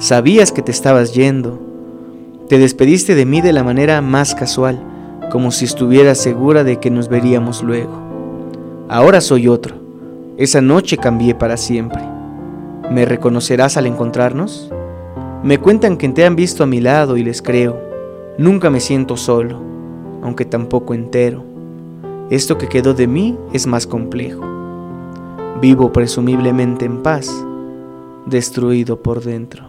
[0.00, 1.60] Sabías que te estabas yendo.
[2.48, 4.82] Te despediste de mí de la manera más casual,
[5.30, 7.92] como si estuvieras segura de que nos veríamos luego.
[8.88, 9.76] Ahora soy otro.
[10.38, 12.02] Esa noche cambié para siempre.
[12.90, 14.72] ¿Me reconocerás al encontrarnos?
[15.42, 17.80] Me cuentan que te han visto a mi lado y les creo.
[18.38, 19.60] Nunca me siento solo,
[20.20, 21.44] aunque tampoco entero.
[22.28, 24.44] Esto que quedó de mí es más complejo.
[25.60, 27.32] Vivo presumiblemente en paz,
[28.26, 29.67] destruido por dentro.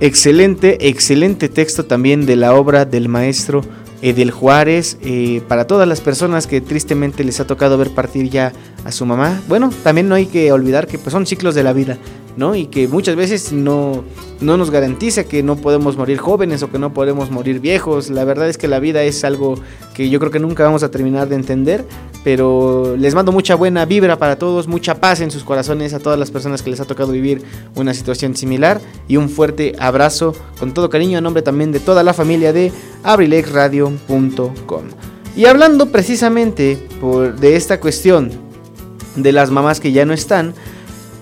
[0.00, 3.62] Excelente, excelente texto también de la obra del maestro
[4.02, 4.98] Edel Juárez.
[5.02, 8.52] Eh, para todas las personas que tristemente les ha tocado ver partir ya
[8.84, 9.40] a su mamá.
[9.48, 11.96] Bueno, también no hay que olvidar que pues, son ciclos de la vida.
[12.36, 12.54] ¿No?
[12.54, 14.04] Y que muchas veces no,
[14.40, 18.10] no nos garantiza que no podemos morir jóvenes o que no podemos morir viejos.
[18.10, 19.56] La verdad es que la vida es algo
[19.94, 21.84] que yo creo que nunca vamos a terminar de entender,
[22.22, 26.18] pero les mando mucha buena vibra para todos, mucha paz en sus corazones a todas
[26.18, 27.42] las personas que les ha tocado vivir
[27.74, 32.02] una situación similar y un fuerte abrazo con todo cariño a nombre también de toda
[32.02, 32.72] la familia de
[33.02, 34.84] abrilexradio.com.
[35.36, 38.30] Y hablando precisamente por, de esta cuestión
[39.16, 40.54] de las mamás que ya no están,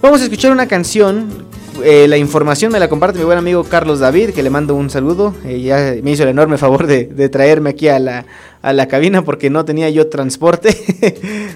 [0.05, 1.47] Vamos a escuchar una canción.
[1.83, 4.91] Eh, la información me la comparte mi buen amigo Carlos David, que le mando un
[4.91, 5.35] saludo.
[5.47, 8.27] Eh, ya me hizo el enorme favor de, de traerme aquí a la,
[8.65, 10.75] a la cabina porque no tenía yo transporte.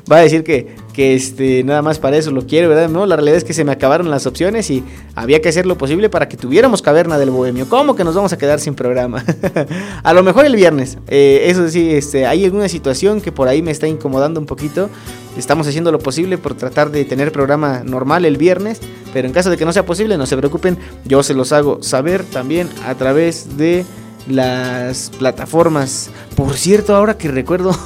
[0.12, 2.90] Va a decir que, que este, nada más para eso lo quiero, ¿verdad?
[2.90, 4.84] No, la realidad es que se me acabaron las opciones y
[5.14, 7.66] había que hacer lo posible para que tuviéramos caverna del bohemio.
[7.66, 9.24] ¿Cómo que nos vamos a quedar sin programa?
[10.02, 10.98] a lo mejor el viernes.
[11.08, 14.90] Eh, eso sí, este, hay alguna situación que por ahí me está incomodando un poquito.
[15.38, 18.80] Estamos haciendo lo posible por tratar de tener programa normal el viernes,
[19.14, 21.82] pero en caso de que no sea posible, no se preocupen, yo se los hago
[21.82, 23.86] saber también a través de
[24.28, 26.10] las plataformas.
[26.36, 27.76] Por cierto, ahora que recuerdo,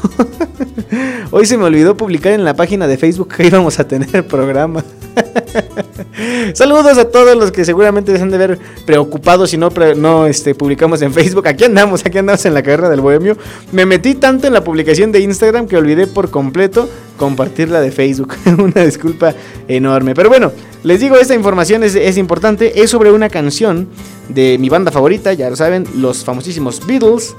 [1.31, 4.85] hoy se me olvidó publicar en la página de Facebook que íbamos a tener programa.
[6.55, 11.03] Saludos a todos los que seguramente se de ver preocupados si no, no este, publicamos
[11.03, 11.47] en Facebook.
[11.47, 13.37] Aquí andamos, aquí andamos en la carrera del bohemio.
[13.73, 18.35] Me metí tanto en la publicación de Instagram que olvidé por completo compartirla de Facebook.
[18.59, 19.35] una disculpa
[19.69, 20.15] enorme.
[20.15, 20.53] Pero bueno,
[20.85, 22.83] les digo, esta información es, importante.
[22.83, 23.89] Es sobre una canción
[24.29, 27.35] de mi banda favorita, ya lo saben, los famosísimos Beatles.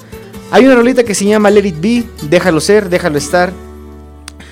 [0.51, 3.51] Hay una rolita que se llama Let It Be, déjalo ser, déjalo estar.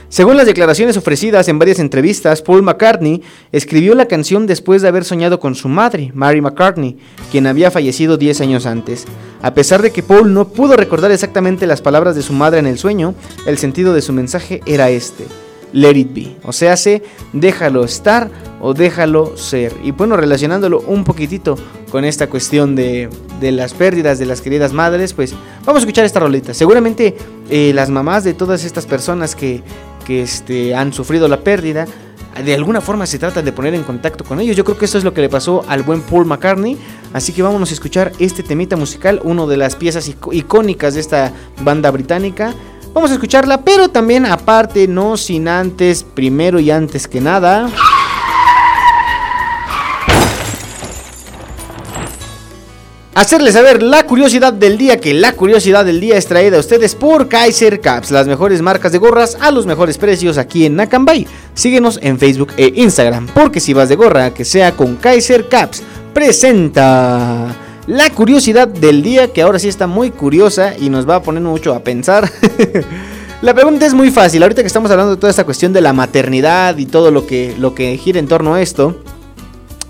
[0.10, 3.24] Según las declaraciones ofrecidas en varias entrevistas, Paul McCartney
[3.54, 6.98] escribió la canción después de haber soñado con su madre, Mary McCartney,
[7.32, 9.06] quien había fallecido 10 años antes.
[9.42, 12.68] A pesar de que Paul no pudo recordar exactamente las palabras de su madre en
[12.68, 13.16] el sueño,
[13.46, 15.28] el sentido de su mensaje era este.
[15.74, 17.02] Let it be, o sea, se
[17.34, 19.74] déjalo estar o déjalo ser.
[19.84, 21.56] Y bueno, relacionándolo un poquitito
[21.92, 23.10] con esta cuestión de,
[23.40, 25.34] de las pérdidas de las queridas madres, pues
[25.66, 26.54] vamos a escuchar esta rolita.
[26.54, 27.16] Seguramente
[27.50, 29.62] eh, las mamás de todas estas personas que,
[30.06, 31.86] que este, han sufrido la pérdida,
[32.46, 34.56] de alguna forma se trata de poner en contacto con ellos.
[34.56, 36.78] Yo creo que eso es lo que le pasó al buen Paul McCartney.
[37.14, 41.34] Así que vámonos a escuchar este temita musical, una de las piezas icónicas de esta
[41.62, 42.54] banda británica.
[42.94, 47.70] Vamos a escucharla, pero también aparte, no sin antes, primero y antes que nada...
[53.14, 56.96] Hacerles saber la curiosidad del día, que la curiosidad del día es traída a ustedes
[56.96, 61.28] por Kaiser Caps, las mejores marcas de gorras a los mejores precios aquí en Nakambay.
[61.54, 65.84] Síguenos en Facebook e Instagram, porque si vas de gorra, que sea con Kaiser Caps,
[66.14, 67.54] presenta
[67.92, 71.44] la curiosidad del día, que ahora sí está muy curiosa y nos va a poner
[71.44, 72.32] mucho a pensar.
[73.42, 75.92] La pregunta es muy fácil, ahorita que estamos hablando de toda esta cuestión de la
[75.92, 79.02] maternidad y todo lo que, lo que gira en torno a esto,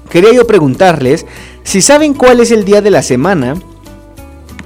[0.10, 1.28] quería yo preguntarles
[1.64, 3.54] si saben cuál es el día de la semana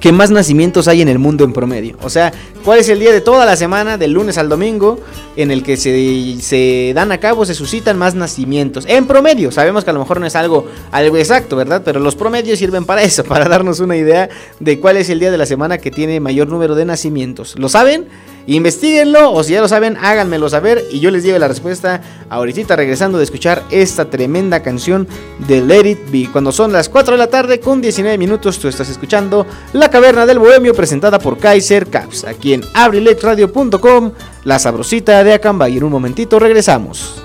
[0.06, 1.98] que más nacimientos hay en el mundo en promedio.
[2.04, 2.32] O sea,
[2.64, 5.00] ¿cuál es el día de toda la semana, del lunes al domingo,
[5.36, 8.86] en el que se, se dan a cabo, se suscitan más nacimientos?
[8.88, 11.82] En promedio, sabemos que a lo mejor no es algo, algo exacto, ¿verdad?
[11.84, 14.30] Pero los promedios sirven para eso, para darnos una idea
[14.60, 17.58] de cuál es el día de la semana que tiene mayor número de nacimientos.
[17.58, 18.06] ¿Lo saben?
[18.48, 22.76] Investíguenlo o si ya lo saben, háganmelo saber y yo les digo la respuesta ahorita
[22.76, 25.08] regresando de escuchar esta tremenda canción
[25.48, 26.30] de Let It Be.
[26.32, 30.26] Cuando son las 4 de la tarde con 19 minutos tú estás escuchando La Caverna
[30.26, 34.12] del Bohemio presentada por Kaiser Caps aquí en abrilexradio.com,
[34.44, 37.25] la sabrosita de Acamba y en un momentito regresamos.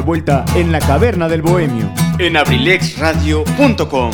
[0.00, 1.92] De vuelta en la caverna del bohemio.
[2.18, 4.10] En abrilexradio.com.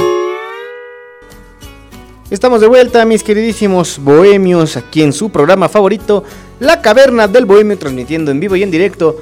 [2.28, 6.24] Estamos de vuelta, mis queridísimos bohemios, aquí en su programa favorito,
[6.58, 9.16] La Caverna del Bohemio, transmitiendo en vivo y en directo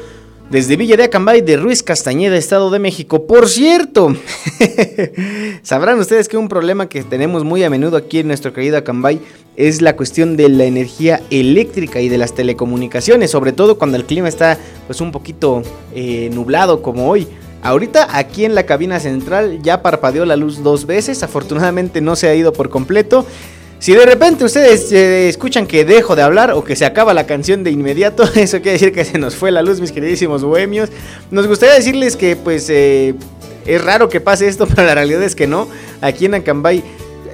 [0.49, 3.27] desde Villa de Acambay de Ruiz Castañeda, Estado de México.
[3.27, 4.17] Por cierto,
[5.65, 9.21] sabrán ustedes que un problema que tenemos muy a menudo aquí en nuestro querido Acambay
[9.57, 14.05] es la cuestión de la energía eléctrica y de las telecomunicaciones, sobre todo cuando el
[14.05, 15.63] clima está pues un poquito
[15.95, 17.27] eh, nublado como hoy.
[17.63, 22.29] Ahorita aquí en la cabina central ya parpadeó la luz dos veces, afortunadamente no se
[22.29, 23.25] ha ido por completo.
[23.79, 27.27] Si de repente ustedes eh, escuchan que dejo de hablar o que se acaba la
[27.27, 30.91] canción de inmediato, eso quiere decir que se nos fue la luz, mis queridísimos bohemios.
[31.31, 33.15] Nos gustaría decirles que pues eh,
[33.67, 35.69] es raro que pase esto, pero la realidad es que no.
[36.01, 36.79] Aquí en Acambay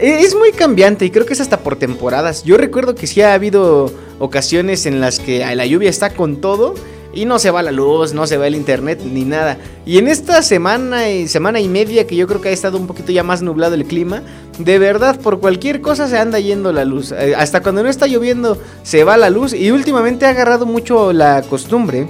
[0.01, 2.43] eh, es muy cambiante y creo que es hasta por temporadas.
[2.44, 6.74] Yo recuerdo que sí ha habido ocasiones en las que la lluvia está con todo
[7.12, 9.59] y no se va la luz, no se va el internet ni nada.
[9.85, 12.86] Y en esta semana y semana y media que yo creo que ha estado un
[12.86, 14.23] poquito ya más nublado el clima,
[14.59, 17.12] de verdad por cualquier cosa se anda yendo la luz.
[17.12, 21.12] Eh, hasta cuando no está lloviendo se va la luz y últimamente ha agarrado mucho
[21.12, 22.07] la costumbre.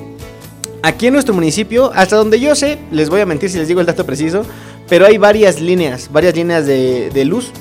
[0.82, 3.80] Aquí en nuestro municipio, hasta donde yo sé, les voy a mentir si les digo
[3.80, 4.46] el dato preciso,
[4.88, 7.52] pero hay varias líneas, varias líneas de, luz,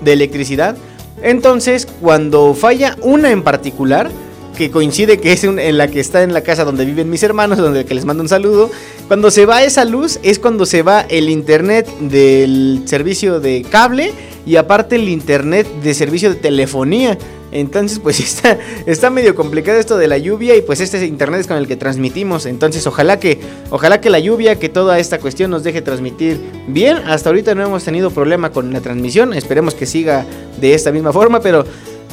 [0.00, 0.76] de electricidad.
[1.22, 4.10] Entonces, cuando falla una en particular,
[4.56, 7.58] que coincide que es en la que está en la casa donde viven mis hermanos,
[7.58, 8.70] donde que les mando un saludo.
[9.06, 14.12] Cuando se va esa luz es cuando se va el internet del servicio de cable
[14.46, 17.18] y aparte el internet de servicio de telefonía.
[17.60, 21.46] Entonces, pues está, está medio complicado esto de la lluvia y pues este internet es
[21.46, 22.46] con el que transmitimos.
[22.46, 26.38] Entonces, ojalá que, ojalá que la lluvia, que toda esta cuestión nos deje transmitir
[26.68, 26.98] bien.
[26.98, 29.32] Hasta ahorita no hemos tenido problema con la transmisión.
[29.32, 30.26] Esperemos que siga
[30.60, 31.64] de esta misma forma, pero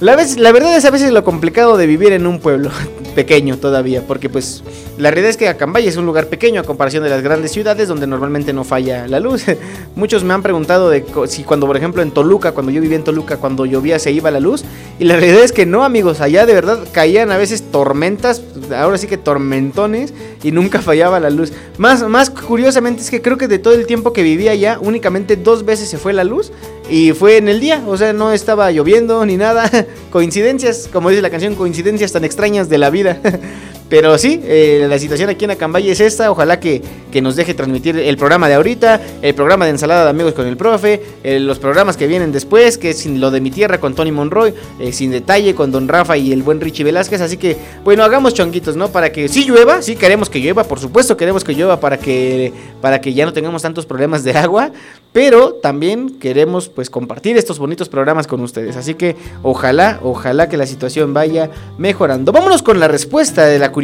[0.03, 2.69] la, vez, la verdad es a veces lo complicado de vivir en un pueblo
[3.15, 4.61] pequeño todavía, porque pues
[4.97, 7.87] la realidad es que Acambay es un lugar pequeño a comparación de las grandes ciudades
[7.87, 9.45] donde normalmente no falla la luz.
[9.95, 13.05] Muchos me han preguntado de si cuando, por ejemplo, en Toluca, cuando yo vivía en
[13.05, 14.65] Toluca, cuando llovía se iba la luz,
[14.99, 18.41] y la realidad es que no, amigos, allá de verdad caían a veces tormentas,
[18.75, 20.13] ahora sí que tormentones,
[20.43, 21.53] y nunca fallaba la luz.
[21.77, 25.37] Más, más curiosamente es que creo que de todo el tiempo que vivía allá, únicamente
[25.37, 26.51] dos veces se fue la luz,
[26.89, 29.69] y fue en el día, o sea, no estaba lloviendo ni nada.
[30.11, 33.19] Coincidencias, como dice la canción, coincidencias tan extrañas de la vida.
[33.93, 36.31] Pero sí, eh, la situación aquí en Acambay es esta.
[36.31, 40.09] Ojalá que, que, nos deje transmitir el programa de ahorita, el programa de ensalada de
[40.09, 43.51] amigos con el profe, eh, los programas que vienen después, que es lo de mi
[43.51, 47.21] tierra con Tony Monroy, eh, sin detalle con Don Rafa y el buen Richie Velázquez.
[47.21, 48.87] Así que, bueno, hagamos chonguitos, ¿no?
[48.87, 52.51] Para que sí llueva, sí queremos que llueva, por supuesto queremos que llueva para que,
[52.81, 54.71] para que ya no tengamos tantos problemas de agua.
[55.11, 58.75] Pero también queremos pues compartir estos bonitos programas con ustedes.
[58.75, 62.31] Así que ojalá, ojalá que la situación vaya mejorando.
[62.31, 63.82] Vámonos con la respuesta de la curiosidad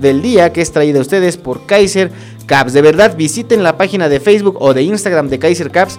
[0.00, 2.10] del día que es traída a ustedes por Kaiser
[2.46, 2.72] Caps.
[2.72, 5.98] De verdad, visiten la página de Facebook o de Instagram de Kaiser Caps.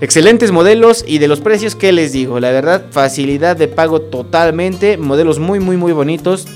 [0.00, 2.40] Excelentes modelos y de los precios que les digo.
[2.40, 4.96] La verdad, facilidad de pago totalmente.
[4.96, 6.46] Modelos muy, muy, muy bonitos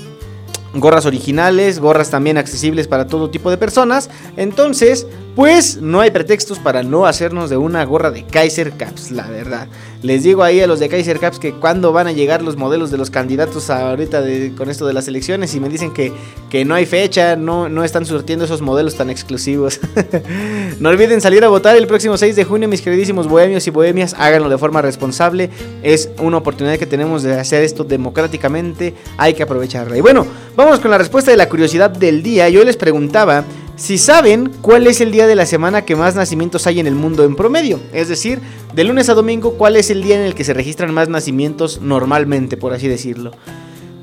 [0.73, 4.09] gorras originales, gorras también accesibles para todo tipo de personas.
[4.37, 9.27] Entonces, pues no hay pretextos para no hacernos de una gorra de Kaiser Caps, la
[9.27, 9.67] verdad.
[10.03, 12.91] Les digo ahí a los de Kaiser Caps que cuando van a llegar los modelos
[12.91, 14.21] de los candidatos ahorita
[14.57, 16.11] con esto de las elecciones y me dicen que,
[16.49, 19.79] que no hay fecha, no, no están surtiendo esos modelos tan exclusivos.
[20.81, 24.13] no olviden salir a votar el próximo 6 de junio, mis queridísimos bohemios y bohemias,
[24.19, 25.49] háganlo de forma responsable.
[25.83, 29.97] Es una oportunidad que tenemos de hacer esto democráticamente, hay que aprovecharla.
[29.97, 30.27] Y bueno,
[30.57, 32.49] vamos con la respuesta de la curiosidad del día.
[32.49, 33.45] Yo les preguntaba
[33.75, 36.95] si saben cuál es el día de la semana que más nacimientos hay en el
[36.95, 37.79] mundo en promedio.
[37.91, 38.39] Es decir,
[38.73, 41.81] de lunes a domingo, cuál es el día en el que se registran más nacimientos
[41.81, 43.31] normalmente, por así decirlo.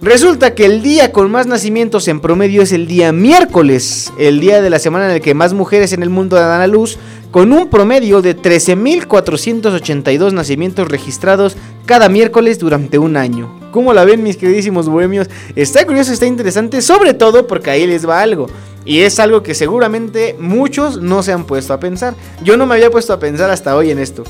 [0.03, 4.63] Resulta que el día con más nacimientos en promedio es el día miércoles, el día
[4.63, 6.97] de la semana en el que más mujeres en el mundo dan a luz,
[7.31, 13.60] con un promedio de 13.482 nacimientos registrados cada miércoles durante un año.
[13.71, 15.29] ¿Cómo la ven mis queridísimos bohemios?
[15.55, 18.47] Está curioso, está interesante, sobre todo porque ahí les va algo.
[18.85, 22.15] Y es algo que seguramente muchos no se han puesto a pensar.
[22.43, 24.25] Yo no me había puesto a pensar hasta hoy en esto.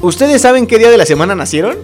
[0.00, 1.76] ¿Ustedes saben qué día de la semana nacieron?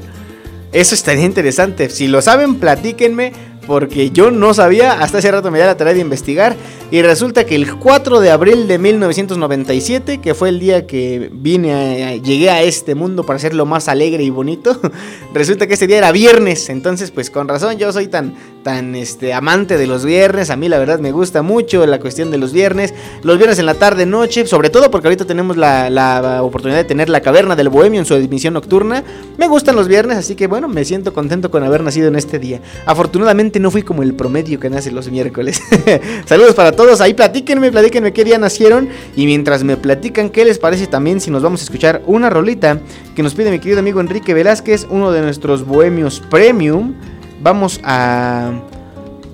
[0.73, 1.89] Eso estaría interesante.
[1.89, 3.33] Si lo saben, platíquenme
[3.67, 6.57] porque yo no sabía, hasta hace rato me da la tarea de investigar
[6.91, 12.21] y resulta que el 4 de abril de 1997, que fue el día que vine
[12.23, 14.81] llegué a este mundo para ser lo más alegre y bonito,
[15.35, 19.35] resulta que ese día era viernes, entonces pues con razón yo soy tan tan este
[19.35, 22.53] amante de los viernes, a mí la verdad me gusta mucho la cuestión de los
[22.53, 26.79] viernes, los viernes en la tarde noche, sobre todo porque ahorita tenemos la, la oportunidad
[26.79, 29.05] de tener la caverna del bohemio en su emisión nocturna,
[29.37, 32.39] me gustan los viernes, así que bueno, me siento contento con haber nacido en este
[32.39, 32.61] día.
[32.87, 35.61] Afortunadamente no fui como el promedio que nace los miércoles.
[36.27, 37.01] Saludos para todos.
[37.01, 38.89] Ahí platíquenme, platíquenme qué día nacieron.
[39.17, 42.81] Y mientras me platican, ¿qué les parece también si nos vamos a escuchar una rolita
[43.15, 46.95] que nos pide mi querido amigo Enrique Velázquez, uno de nuestros bohemios premium?
[47.43, 48.53] Vamos a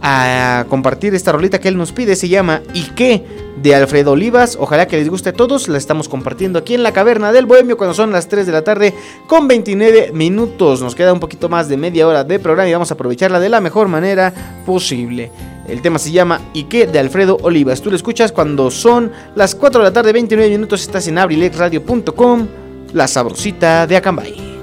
[0.02, 2.16] a compartir esta rolita que él nos pide.
[2.16, 3.24] Se llama ¿Y qué?
[3.56, 4.56] De Alfredo Olivas.
[4.60, 5.68] Ojalá que les guste a todos.
[5.68, 8.62] La estamos compartiendo aquí en la caverna del Bohemio cuando son las 3 de la
[8.62, 8.94] tarde
[9.26, 10.82] con 29 minutos.
[10.82, 13.48] Nos queda un poquito más de media hora de programa y vamos a aprovecharla de
[13.48, 15.30] la mejor manera posible.
[15.68, 16.86] El tema se llama ¿Y qué?
[16.86, 17.80] de Alfredo Olivas.
[17.80, 20.82] Tú lo escuchas cuando son las 4 de la tarde, 29 minutos.
[20.82, 22.46] Estás en abrilexradio.com,
[22.92, 24.59] la sabrosita de Acambay.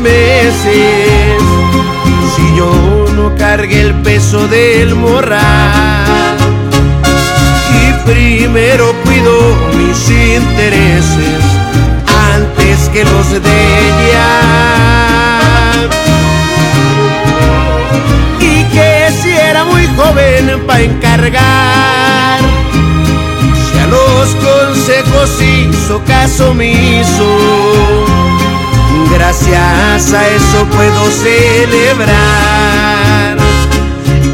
[0.00, 1.42] Meses.
[2.34, 6.36] Si yo no cargué el peso del morral.
[7.80, 9.32] Y primero cuido
[9.76, 11.42] mis intereses
[12.34, 14.28] antes que los de ella.
[18.40, 22.40] Y que si era muy joven para encargar,
[23.70, 28.07] si a los consejos hizo caso omiso,
[29.18, 32.18] gracias a eso puedo celebrar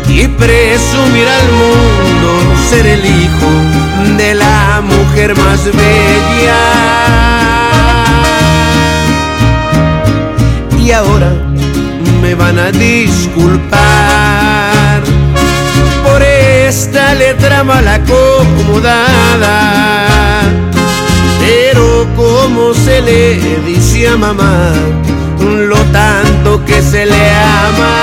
[0.08, 2.30] y presumir al mundo
[2.70, 3.50] ser el hijo
[4.18, 6.62] de la mujer más bella.
[10.78, 11.32] Y ahora
[12.22, 13.82] me van a disculpar
[16.04, 19.56] por esta letra mal acomodada.
[21.40, 23.36] Pero como se le
[23.66, 24.72] dice a mamá,
[25.38, 27.30] lo tanto que se le
[27.70, 27.94] ama,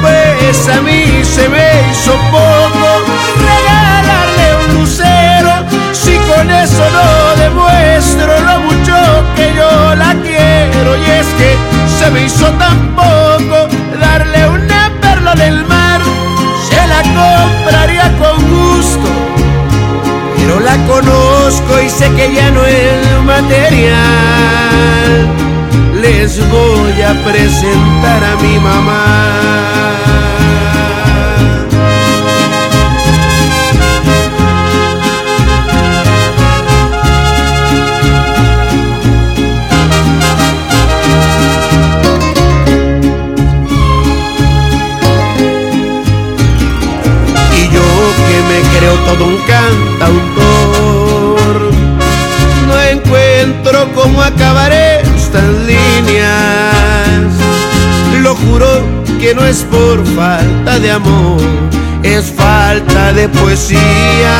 [0.00, 2.88] pues a mí se me hizo poco
[3.36, 5.52] regalarle un lucero,
[5.92, 8.96] si con eso no demuestro lo mucho
[9.36, 11.54] que yo la quiero, y es que
[11.98, 13.68] se me hizo tan poco
[14.00, 16.00] darle una perla del mar,
[16.66, 18.31] se la compraría con
[20.42, 23.92] pero la conozco y sé que ya no es material.
[26.00, 29.04] Les voy a presentar a mi mamá.
[47.56, 47.86] Y yo
[48.26, 50.31] que me creo todo un cantautor,
[54.12, 57.32] cómo acabar estas líneas.
[58.20, 58.66] Lo juro
[59.20, 61.40] que no es por falta de amor,
[62.02, 64.36] es falta de poesía.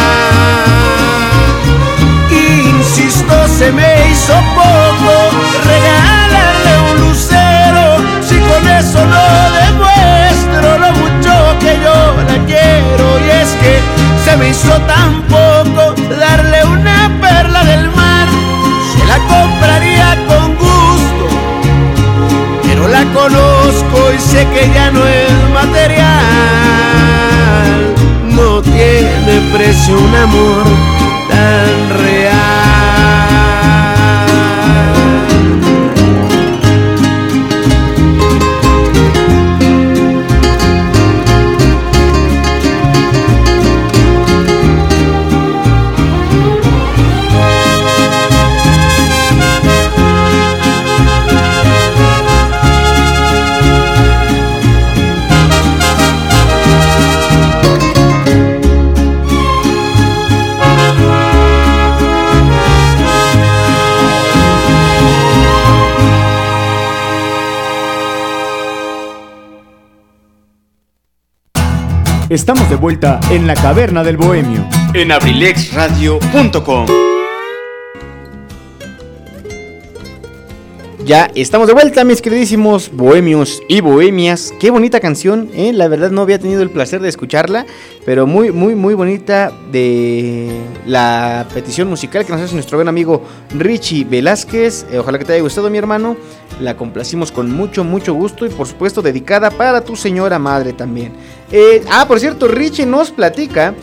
[2.31, 5.15] Insisto, se me hizo poco
[5.65, 7.85] regalarle un lucero,
[8.28, 9.24] si con eso no
[9.61, 11.97] demuestro lo mucho que yo
[12.28, 13.05] la quiero.
[13.27, 13.81] Y es que
[14.24, 18.12] se me hizo tan poco darle una perla del mar,
[19.28, 21.24] compraría con gusto,
[22.62, 26.03] pero la conozco y sé que ya no es material.
[28.24, 30.65] No tiene precio un amor
[31.28, 32.32] tan real.
[72.33, 74.67] Estamos de vuelta en la caverna del bohemio.
[74.95, 76.87] En abrilexradio.com.
[81.05, 84.55] Ya estamos de vuelta, mis queridísimos bohemios y bohemias.
[84.59, 85.75] Qué bonita canción, ¿eh?
[85.75, 87.67] la verdad no había tenido el placer de escucharla,
[88.07, 93.23] pero muy, muy, muy bonita de la petición musical que nos hace nuestro buen amigo
[93.51, 94.87] Richie Velázquez.
[94.91, 96.17] Eh, ojalá que te haya gustado, mi hermano.
[96.61, 101.13] La complacimos con mucho, mucho gusto y por supuesto dedicada para tu señora madre también.
[101.53, 103.74] Eh, ah, por cierto, Richie nos platica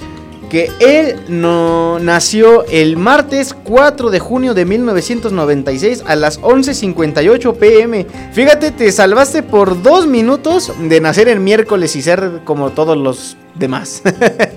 [0.49, 8.07] que él no nació el martes 4 de junio de 1996 a las 11.58 pm.
[8.33, 13.37] Fíjate, te salvaste por dos minutos de nacer el miércoles y ser como todos los
[13.53, 14.01] demás.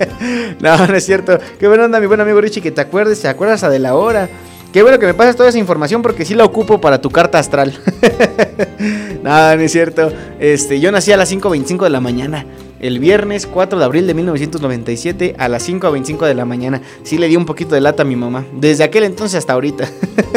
[0.60, 1.38] no, no es cierto.
[1.60, 3.94] Qué buena onda, mi buen amigo Richie, que te acuerdes, te acuerdas a de la
[3.94, 4.30] hora.
[4.72, 7.38] Qué bueno que me pasas toda esa información porque sí la ocupo para tu carta
[7.38, 7.78] astral.
[9.22, 10.10] Nada, no es cierto.
[10.40, 12.46] Este, yo nací a las 5.25 de la mañana
[12.82, 16.82] el viernes 4 de abril de 1997 a las 5 a 25 de la mañana.
[17.04, 19.88] Sí le di un poquito de lata a mi mamá, desde aquel entonces hasta ahorita.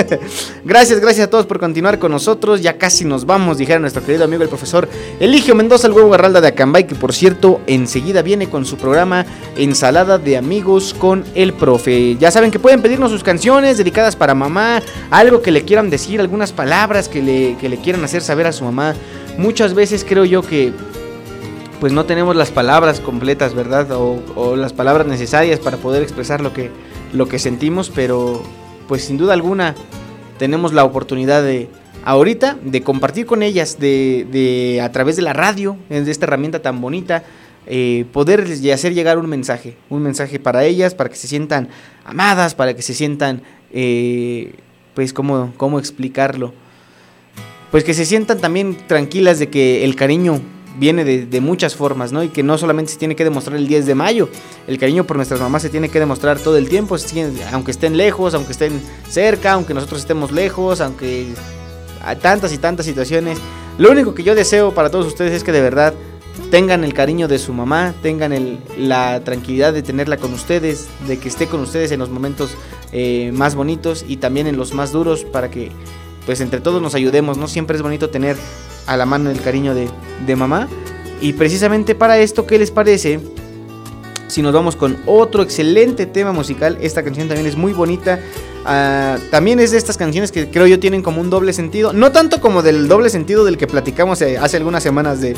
[0.64, 2.62] gracias, gracias a todos por continuar con nosotros.
[2.62, 4.88] Ya casi nos vamos, dijera nuestro querido amigo el profesor
[5.20, 9.26] Eligio Mendoza, el huevo Garralda de Acambay, que por cierto enseguida viene con su programa
[9.58, 12.16] Ensalada de Amigos con el Profe.
[12.18, 16.20] Ya saben que pueden pedirnos sus canciones dedicadas para mamá, algo que le quieran decir,
[16.20, 18.94] algunas palabras que le, que le quieran hacer saber a su mamá.
[19.40, 20.72] Muchas veces creo yo que
[21.80, 23.88] pues no tenemos las palabras completas, ¿verdad?
[23.92, 26.72] O, las palabras necesarias para poder expresar lo que,
[27.14, 28.42] lo que sentimos, pero
[28.88, 29.76] pues sin duda alguna
[30.38, 31.70] tenemos la oportunidad de
[32.04, 36.62] ahorita de compartir con ellas, de, de a través de la radio, de esta herramienta
[36.62, 37.24] tan bonita,
[37.68, 41.70] eh, poderles hacer llegar un mensaje, un mensaje para ellas, para que se sientan
[42.04, 43.42] amadas, para que se sientan,
[43.72, 44.54] eh,
[44.94, 46.54] pues, ¿cómo, ¿cómo explicarlo?
[47.72, 50.42] Pues que se sientan también tranquilas de que el cariño
[50.78, 52.24] viene de, muchas formas, ¿no?
[52.24, 54.30] Y que no solamente se tiene que demostrar el 10 de mayo,
[54.68, 56.96] el cariño por nuestras mamás se tiene que demostrar todo el tiempo,
[57.52, 61.28] aunque estén lejos, aunque estén cerca, aunque nosotros estemos lejos, aunque
[62.02, 63.38] hay tantas y tantas situaciones.
[63.78, 65.94] Lo único que yo deseo para todos ustedes es que de verdad
[66.52, 71.28] tengan el cariño de su mamá, tengan la tranquilidad de tenerla con ustedes, de que
[71.28, 72.56] esté con ustedes en los momentos
[72.92, 75.72] eh, más bonitos y también en los más duros para que
[76.26, 77.48] pues entre todos nos ayudemos, ¿no?
[77.48, 78.36] Siempre es bonito tener
[78.86, 80.68] a la mano el cariño de, mamá.
[81.22, 83.20] Y precisamente para esto, ¿qué les parece?
[84.28, 88.20] Si nos vamos con otro excelente tema musical, esta canción también es muy bonita.
[88.66, 91.94] Ah, también es de estas canciones que creo yo tienen como un doble sentido.
[91.94, 95.36] No tanto como del doble sentido del que platicamos eh, hace algunas semanas de,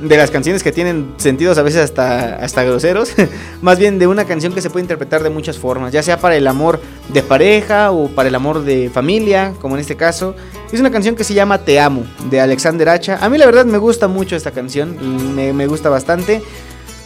[0.00, 3.12] de las canciones que tienen sentidos a veces hasta, hasta groseros,
[3.62, 6.36] más bien de una canción que se puede interpretar de muchas formas, ya sea para
[6.36, 6.80] el amor
[7.12, 10.34] de pareja o para el amor de familia, como en este caso.
[10.72, 13.18] Es una canción que se llama Te Amo, de Alexander Hacha.
[13.20, 16.42] A mí la verdad me gusta mucho esta canción, me, me gusta bastante.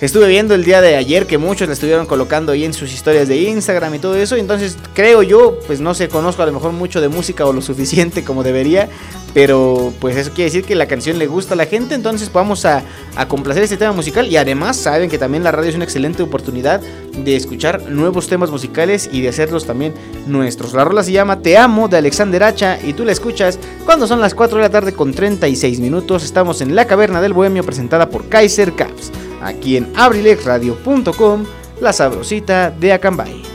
[0.02, 3.28] Estuve viendo el día de ayer que muchos la estuvieron colocando ahí en sus historias
[3.28, 4.34] de Instagram y todo eso.
[4.34, 7.62] Entonces creo yo, pues no sé, conozco a lo mejor mucho de música o lo
[7.62, 8.88] suficiente como debería.
[9.32, 11.94] Pero pues eso quiere decir que la canción le gusta a la gente.
[11.94, 12.82] Entonces vamos a,
[13.14, 14.26] a complacer este tema musical.
[14.26, 18.50] Y además saben que también la radio es una excelente oportunidad de escuchar nuevos temas
[18.50, 19.94] musicales y de hacerlos también
[20.26, 20.74] nuestros.
[20.74, 23.56] La rola se llama Te Amo de Alexander Hacha y tú la escuchas
[23.86, 26.24] cuando son las 4 de la tarde con 36 minutos.
[26.24, 29.12] Estamos en la caverna del bohemio presentada por Kaiser Caps
[29.42, 31.44] aquí en abrilexradio.com,
[31.80, 33.51] la sabrosita de Acambay.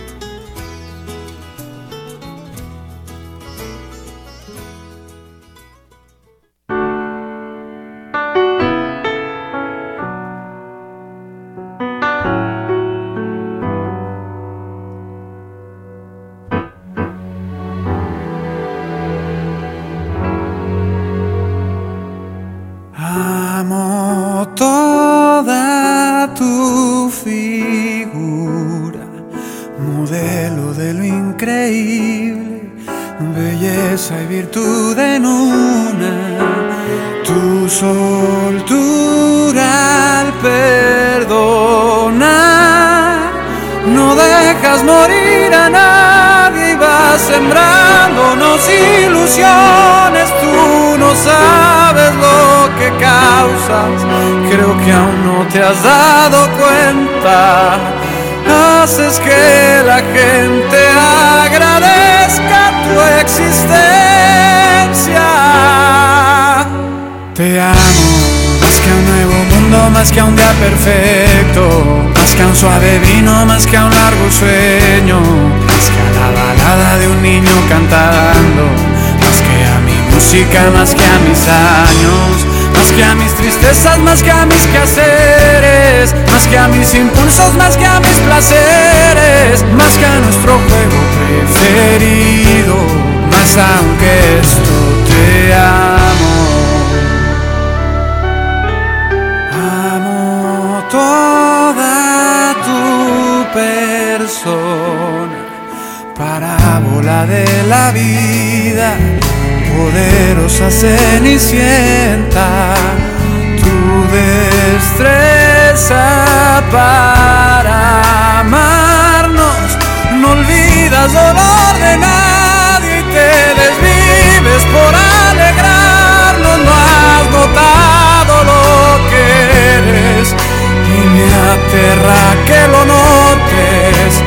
[132.48, 134.24] Que lo notes,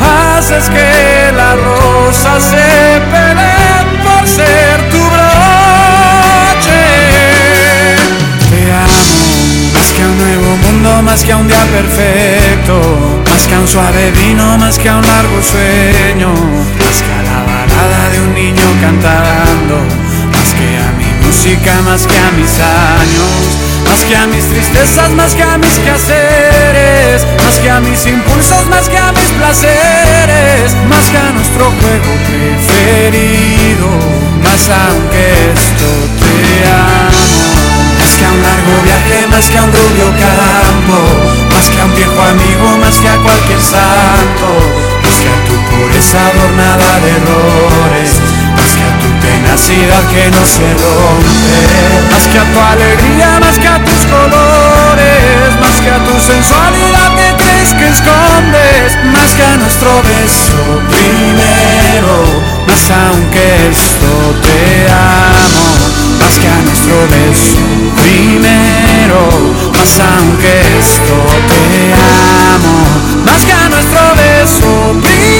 [0.00, 6.82] haces que la rosa se peleen por ser tu broche.
[8.50, 9.00] Te amo,
[9.74, 12.74] más que a un nuevo mundo, más que a un día perfecto,
[13.30, 17.22] más que a un suave vino, más que a un largo sueño, más que a
[17.22, 19.76] la balada de un niño cantando,
[20.34, 23.69] más que a mi música, más que a mis años.
[23.90, 28.64] Más que a mis tristezas, más que a mis quehaceres, más que a mis impulsos,
[28.66, 33.88] más que a mis placeres, más que a nuestro juego preferido,
[34.44, 35.90] más aunque esto
[36.22, 37.50] te amo.
[37.98, 40.98] Más que a un largo viaje, más que a un rubio campo,
[41.52, 44.48] más que a un viejo amigo, más que a cualquier santo,
[45.02, 48.10] más que a tu pureza adornada de errores,
[48.54, 48.99] más que a
[49.30, 51.60] tenacidad que no se rompe,
[52.10, 57.10] más que a tu alegría, más que a tus colores, más que a tu sensualidad
[57.16, 60.62] que crees que escondes, más que a nuestro beso
[60.94, 62.14] primero,
[62.66, 64.10] más aunque esto
[64.46, 65.62] te amo,
[66.18, 67.62] más que a nuestro beso
[68.02, 69.22] primero,
[69.76, 71.16] más aunque esto
[71.50, 71.94] te
[72.54, 72.76] amo,
[73.26, 74.70] más que a nuestro beso
[75.02, 75.39] primero,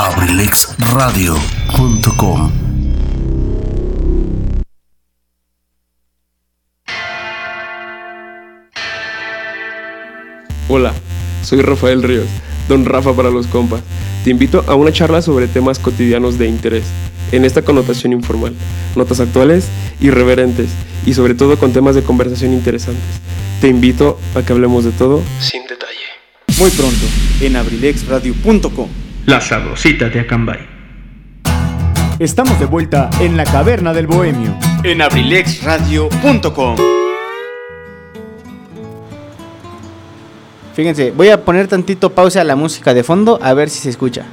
[0.00, 2.52] abrilexradio.com
[10.70, 10.94] Hola,
[11.42, 12.28] soy Rafael Ríos,
[12.66, 13.82] don Rafa para los compas.
[14.24, 16.84] Te invito a una charla sobre temas cotidianos de interés,
[17.30, 18.54] en esta connotación informal,
[18.96, 19.68] notas actuales,
[20.00, 20.70] irreverentes
[21.04, 23.04] y sobre todo con temas de conversación interesantes.
[23.60, 25.92] Te invito a que hablemos de todo sin detalle.
[26.58, 27.04] Muy pronto,
[27.42, 29.09] en abrilexradio.com.
[29.30, 30.58] La sabrosita de Acambay.
[32.18, 34.56] Estamos de vuelta en la caverna del bohemio.
[34.82, 36.76] En abrilexradio.com.
[40.74, 43.90] Fíjense, voy a poner tantito pausa a la música de fondo a ver si se
[43.90, 44.26] escucha.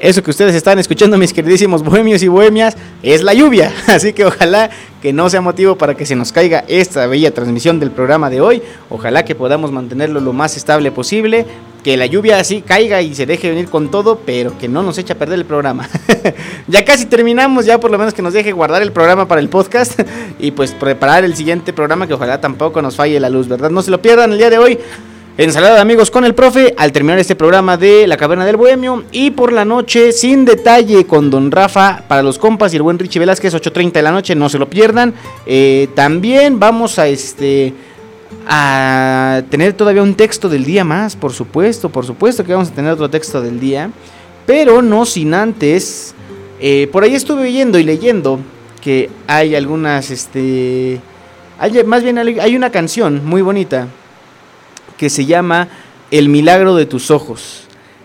[0.00, 3.70] Eso que ustedes están escuchando, mis queridísimos bohemios y bohemias, es la lluvia.
[3.86, 4.70] Así que ojalá
[5.02, 8.40] que no sea motivo para que se nos caiga esta bella transmisión del programa de
[8.40, 8.62] hoy.
[8.88, 11.44] Ojalá que podamos mantenerlo lo más estable posible.
[11.84, 14.96] Que la lluvia así caiga y se deje venir con todo, pero que no nos
[14.96, 15.86] eche a perder el programa.
[16.66, 19.50] ya casi terminamos, ya por lo menos que nos deje guardar el programa para el
[19.50, 20.00] podcast
[20.38, 23.68] y pues preparar el siguiente programa que ojalá tampoco nos falle la luz, ¿verdad?
[23.68, 24.78] No se lo pierdan el día de hoy.
[25.40, 29.04] Ensalada de amigos con el profe al terminar este programa de La Caverna del Bohemio
[29.10, 32.98] y por la noche sin detalle con Don Rafa para los compas y el buen
[32.98, 35.14] Richie Velázquez 8.30 de la noche, no se lo pierdan.
[35.46, 37.72] Eh, también vamos a este
[38.46, 42.74] a tener todavía un texto del día más, por supuesto, por supuesto que vamos a
[42.74, 43.90] tener otro texto del día,
[44.44, 46.14] pero no sin antes,
[46.60, 48.40] eh, por ahí estuve oyendo y leyendo
[48.82, 51.00] que hay algunas, este,
[51.86, 53.88] más bien hay una canción muy bonita
[55.00, 55.68] que se llama
[56.10, 57.62] El milagro de tus ojos.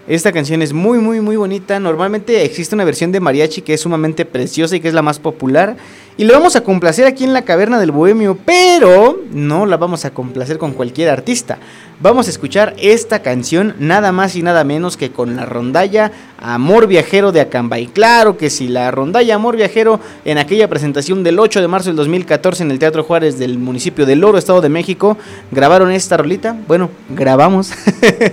[0.07, 1.77] Esta canción es muy, muy, muy bonita.
[1.77, 5.19] Normalmente existe una versión de mariachi que es sumamente preciosa y que es la más
[5.19, 5.75] popular.
[6.17, 10.05] Y le vamos a complacer aquí en la caverna del bohemio, pero no la vamos
[10.05, 11.57] a complacer con cualquier artista.
[11.99, 16.87] Vamos a escuchar esta canción nada más y nada menos que con la rondalla Amor
[16.87, 17.87] Viajero de Acambay.
[17.87, 21.95] Claro que sí, la rondalla Amor Viajero en aquella presentación del 8 de marzo del
[21.95, 25.17] 2014 en el Teatro Juárez del municipio de Loro, Estado de México,
[25.51, 26.57] grabaron esta rolita.
[26.67, 27.71] Bueno, grabamos,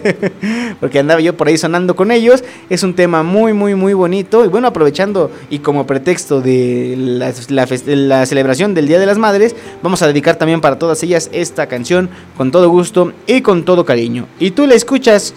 [0.80, 2.42] porque andaba yo por ahí sonando con ellos.
[2.68, 4.44] Es un tema muy, muy, muy bonito.
[4.44, 9.18] Y bueno, aprovechando y como pretexto de la, la la celebración del Día de las
[9.18, 13.64] Madres, vamos a dedicar también para todas ellas esta canción con todo gusto y con
[13.64, 14.26] todo cariño.
[14.38, 15.34] Y tú la escuchas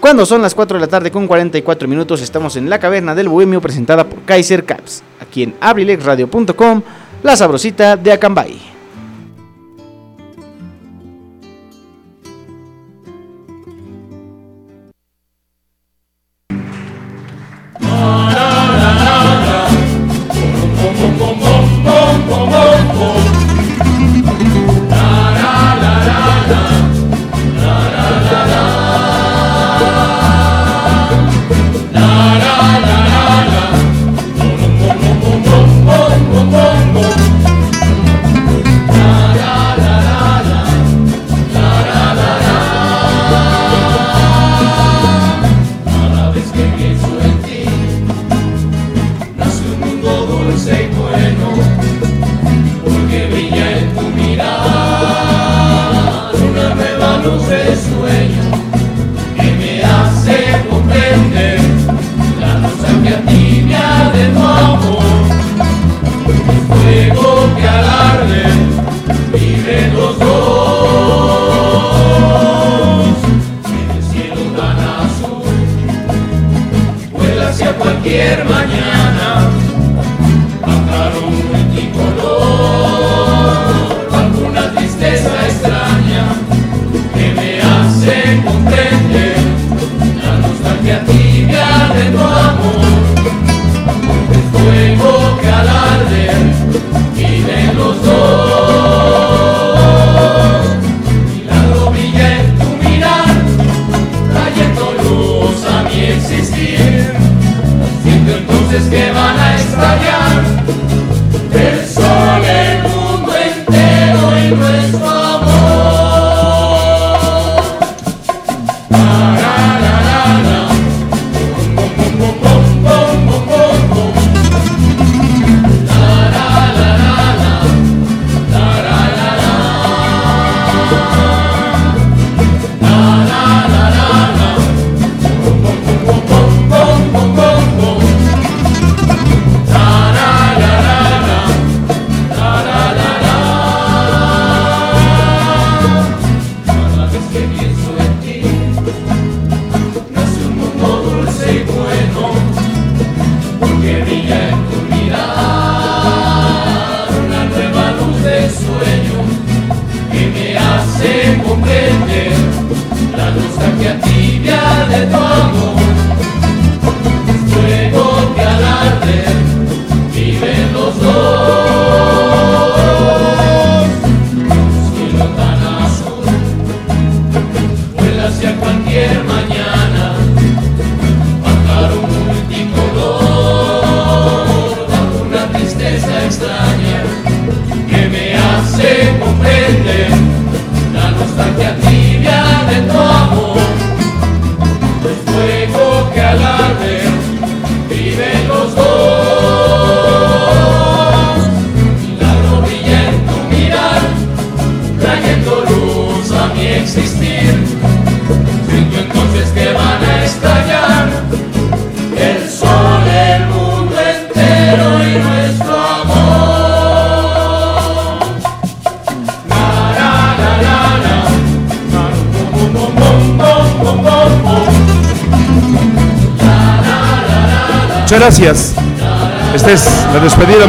[0.00, 3.28] cuando son las 4 de la tarde con 44 minutos, estamos en la caverna del
[3.28, 6.82] Bohemio presentada por Kaiser Caps, aquí en abrilexradio.com,
[7.22, 8.71] la sabrosita de Acambay.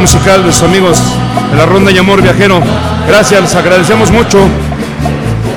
[0.04, 1.02] Musical de sus amigos
[1.50, 2.60] de la Ronda y Amor Viajero.
[3.08, 4.38] Gracias, les agradecemos mucho.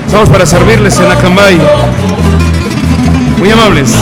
[0.06, 1.60] Estamos para servirles en Acambay.
[3.38, 3.94] Muy amables.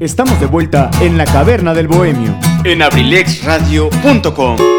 [0.00, 2.38] Estamos de vuelta en la caverna del bohemio.
[2.64, 4.77] En abrilexradio.com.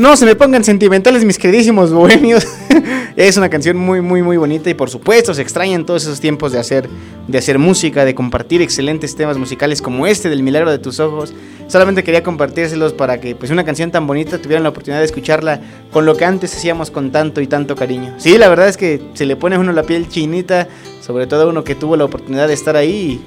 [0.00, 2.48] No se me pongan sentimentales mis queridísimos bohemios.
[3.16, 6.52] es una canción muy muy muy bonita y por supuesto se extrañan todos esos tiempos
[6.52, 6.88] de hacer
[7.28, 11.34] de hacer música, de compartir excelentes temas musicales como este del Milagro de tus ojos.
[11.68, 15.60] Solamente quería compartírselos para que pues una canción tan bonita tuvieran la oportunidad de escucharla
[15.92, 18.14] con lo que antes hacíamos con tanto y tanto cariño.
[18.16, 20.66] Sí, la verdad es que se le pone a uno la piel chinita,
[21.02, 23.20] sobre todo a uno que tuvo la oportunidad de estar ahí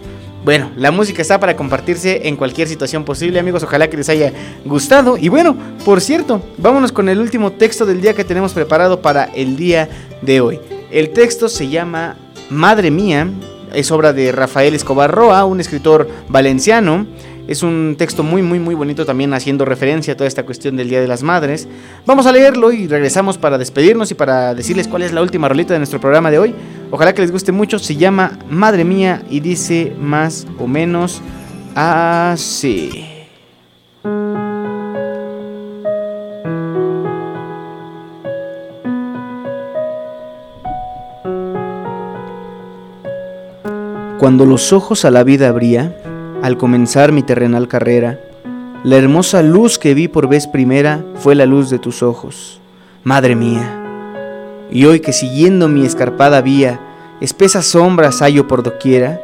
[0.43, 3.63] bueno, la música está para compartirse en cualquier situación posible, amigos.
[3.63, 4.33] Ojalá que les haya
[4.65, 5.17] gustado.
[5.17, 5.55] Y bueno,
[5.85, 9.87] por cierto, vámonos con el último texto del día que tenemos preparado para el día
[10.21, 10.59] de hoy.
[10.91, 12.17] El texto se llama
[12.49, 13.29] Madre Mía.
[13.73, 17.07] Es obra de Rafael Escobar Roa, un escritor valenciano.
[17.47, 20.87] Es un texto muy, muy, muy bonito también haciendo referencia a toda esta cuestión del
[20.87, 21.67] Día de las Madres.
[22.05, 25.73] Vamos a leerlo y regresamos para despedirnos y para decirles cuál es la última rolita
[25.73, 26.55] de nuestro programa de hoy.
[26.89, 27.79] Ojalá que les guste mucho.
[27.79, 31.21] Se llama Madre Mía y dice más o menos
[31.75, 33.09] así.
[44.17, 45.93] Cuando los ojos a la vida abría,
[46.43, 48.19] al comenzar mi terrenal carrera,
[48.83, 52.59] la hermosa luz que vi por vez primera fue la luz de tus ojos,
[53.05, 54.67] madre mía.
[54.69, 56.81] Y hoy que siguiendo mi escarpada vía,
[57.21, 59.21] espesas sombras hallo por doquiera,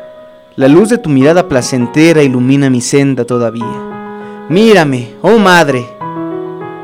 [0.56, 4.48] la luz de tu mirada placentera ilumina mi senda todavía.
[4.48, 5.86] Mírame, oh madre,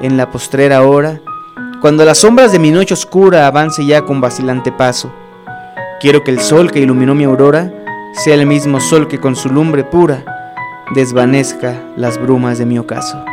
[0.01, 1.21] en la postrera hora,
[1.79, 5.13] cuando las sombras de mi noche oscura avance ya con vacilante paso.
[6.01, 7.84] Quiero que el sol que iluminó mi aurora
[8.15, 10.23] sea el mismo sol que con su lumbre pura
[10.93, 13.23] desvanezca las brumas de mi ocaso.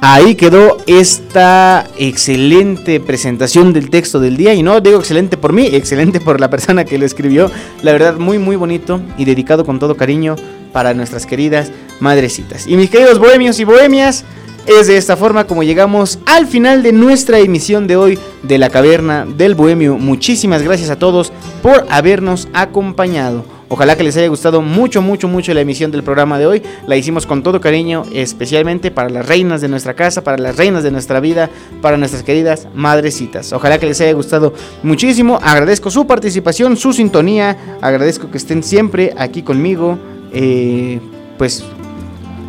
[0.00, 4.54] Ahí quedó esta excelente presentación del texto del día.
[4.54, 7.50] Y no digo excelente por mí, excelente por la persona que lo escribió.
[7.82, 10.34] La verdad, muy, muy bonito y dedicado con todo cariño
[10.72, 11.70] para nuestras queridas
[12.00, 12.66] madrecitas.
[12.66, 14.24] Y mis queridos bohemios y bohemias,
[14.68, 18.68] es de esta forma como llegamos al final de nuestra emisión de hoy de la
[18.68, 19.96] Caverna del Bohemio.
[19.96, 21.32] Muchísimas gracias a todos
[21.62, 23.46] por habernos acompañado.
[23.70, 26.62] Ojalá que les haya gustado mucho, mucho, mucho la emisión del programa de hoy.
[26.86, 30.82] La hicimos con todo cariño, especialmente para las reinas de nuestra casa, para las reinas
[30.82, 31.48] de nuestra vida,
[31.80, 33.52] para nuestras queridas madrecitas.
[33.54, 35.38] Ojalá que les haya gustado muchísimo.
[35.42, 37.78] Agradezco su participación, su sintonía.
[37.80, 39.98] Agradezco que estén siempre aquí conmigo.
[40.32, 41.00] Eh,
[41.36, 41.64] pues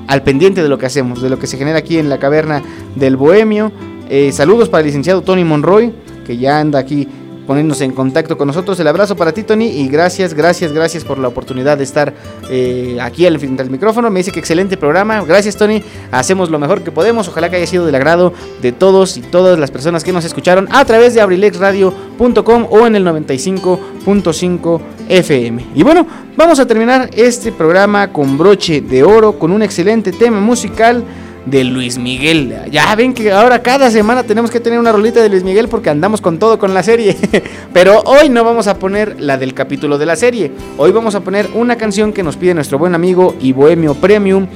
[0.07, 2.64] al pendiente de lo que hacemos, de lo que se genera aquí en la caverna
[2.95, 3.72] del Bohemio.
[4.10, 5.93] Eh, saludos para el licenciado Tony Monroy,
[6.26, 7.07] que ya anda aquí
[7.49, 8.80] poniéndose en contacto con nosotros.
[8.80, 12.13] El abrazo para ti, Tony, y gracias, gracias, gracias por la oportunidad de estar
[12.47, 14.11] eh, aquí al frente del micrófono.
[14.11, 15.23] Me dice que excelente programa.
[15.23, 15.84] Gracias, Tony.
[16.11, 17.27] Hacemos lo mejor que podemos.
[17.27, 20.67] Ojalá que haya sido del agrado de todos y todas las personas que nos escucharon
[20.71, 25.65] a través de abrilexradio.com o en el 95.5 FM.
[25.73, 26.05] Y bueno,
[26.38, 31.03] vamos a terminar este programa con broche de oro, con un excelente tema musical
[31.45, 32.56] de Luis Miguel.
[32.72, 35.90] Ya ven que ahora cada semana tenemos que tener una rolita de Luis Miguel porque
[35.90, 37.16] andamos con todo con la serie.
[37.74, 40.52] Pero hoy no vamos a poner la del capítulo de la serie.
[40.78, 44.48] Hoy vamos a poner una canción que nos pide nuestro buen amigo y bohemio premium.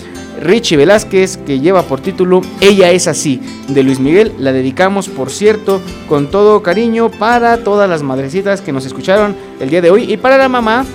[0.42, 3.40] Richie Velázquez, que lleva por título Ella es así,
[3.70, 4.34] de Luis Miguel.
[4.40, 9.70] La dedicamos, por cierto, con todo cariño para todas las madrecitas que nos escucharon el
[9.70, 10.86] día de hoy y para la mamá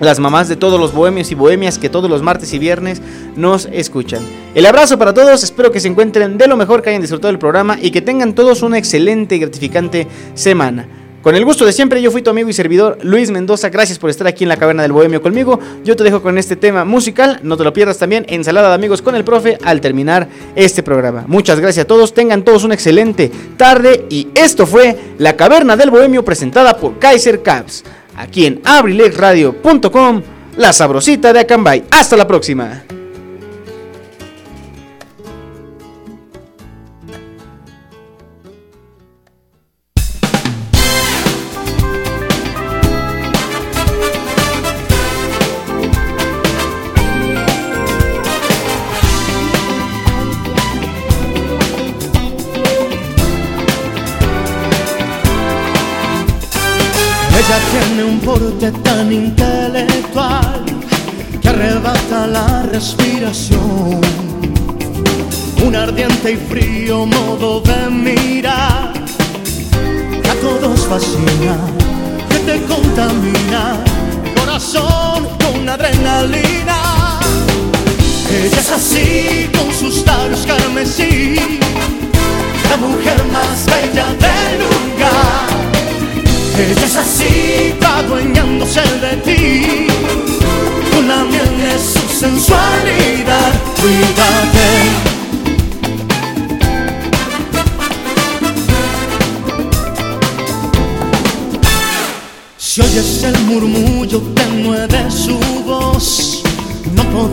[0.00, 3.00] las mamás de todos los bohemios y bohemias que todos los martes y viernes
[3.36, 4.22] nos escuchan.
[4.54, 7.38] El abrazo para todos, espero que se encuentren de lo mejor, que hayan disfrutado del
[7.38, 10.86] programa y que tengan todos una excelente y gratificante semana.
[11.24, 13.70] Con el gusto de siempre, yo fui tu amigo y servidor Luis Mendoza.
[13.70, 15.58] Gracias por estar aquí en la Caverna del Bohemio conmigo.
[15.82, 17.40] Yo te dejo con este tema musical.
[17.42, 18.26] No te lo pierdas también.
[18.28, 21.24] Ensalada de amigos con el profe al terminar este programa.
[21.26, 22.12] Muchas gracias a todos.
[22.12, 24.04] Tengan todos una excelente tarde.
[24.10, 27.84] Y esto fue La Caverna del Bohemio presentada por Kaiser Caps
[28.16, 30.22] aquí en abrilexradio.com,
[30.56, 31.84] la sabrosita de Acambay.
[31.90, 32.84] Hasta la próxima.
[66.24, 66.63] Un ardiente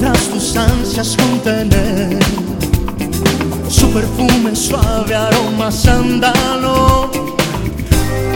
[0.02, 2.18] podrás tus ansias contener.
[3.70, 7.12] Su perfume suave aroma sándalo,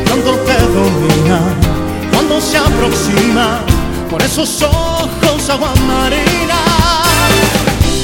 [0.07, 1.39] cuando te domina,
[2.11, 3.61] cuando se aproxima,
[4.09, 6.61] con esos ojos agua marina.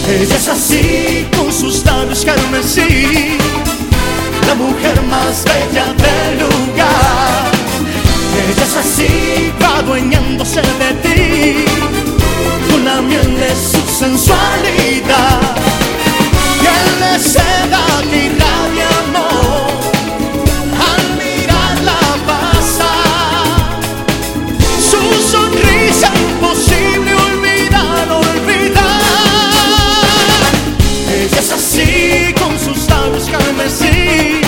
[0.09, 3.37] Ella es así, con sus labios carmesí,
[4.47, 7.51] la mujer más bella del lugar.
[8.49, 12.00] Ella es así, va adueñándose de ti,
[12.83, 15.39] de su sensualidad.
[16.59, 19.69] Piel de seda que irradia amor,
[20.89, 23.45] al mirarla pasar.
[24.89, 25.01] Su
[25.31, 28.81] sonrisa imposible olvidar, olvidar.
[31.13, 34.41] Ella es así, con sus labios carmesí,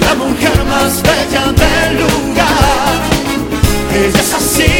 [0.00, 2.96] la mujer más bella del lugar.
[3.94, 4.72] Ella es así,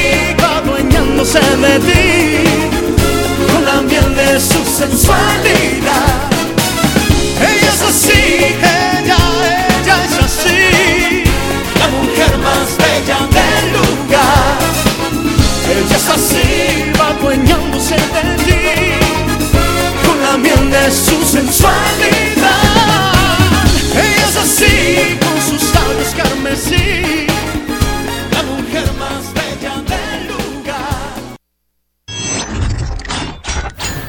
[0.43, 2.16] adueñándose de ti,
[4.35, 6.31] su sensualidad.
[7.41, 9.17] Ella es así, ella,
[9.81, 11.25] ella es así,
[11.79, 14.59] la mujer más bella del lugar.
[15.71, 18.63] Ella es así, va adueñándose de ti,
[20.05, 22.36] con la miel de su sensualidad.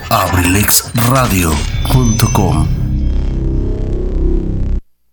[0.10, 2.77] abrilexradio.com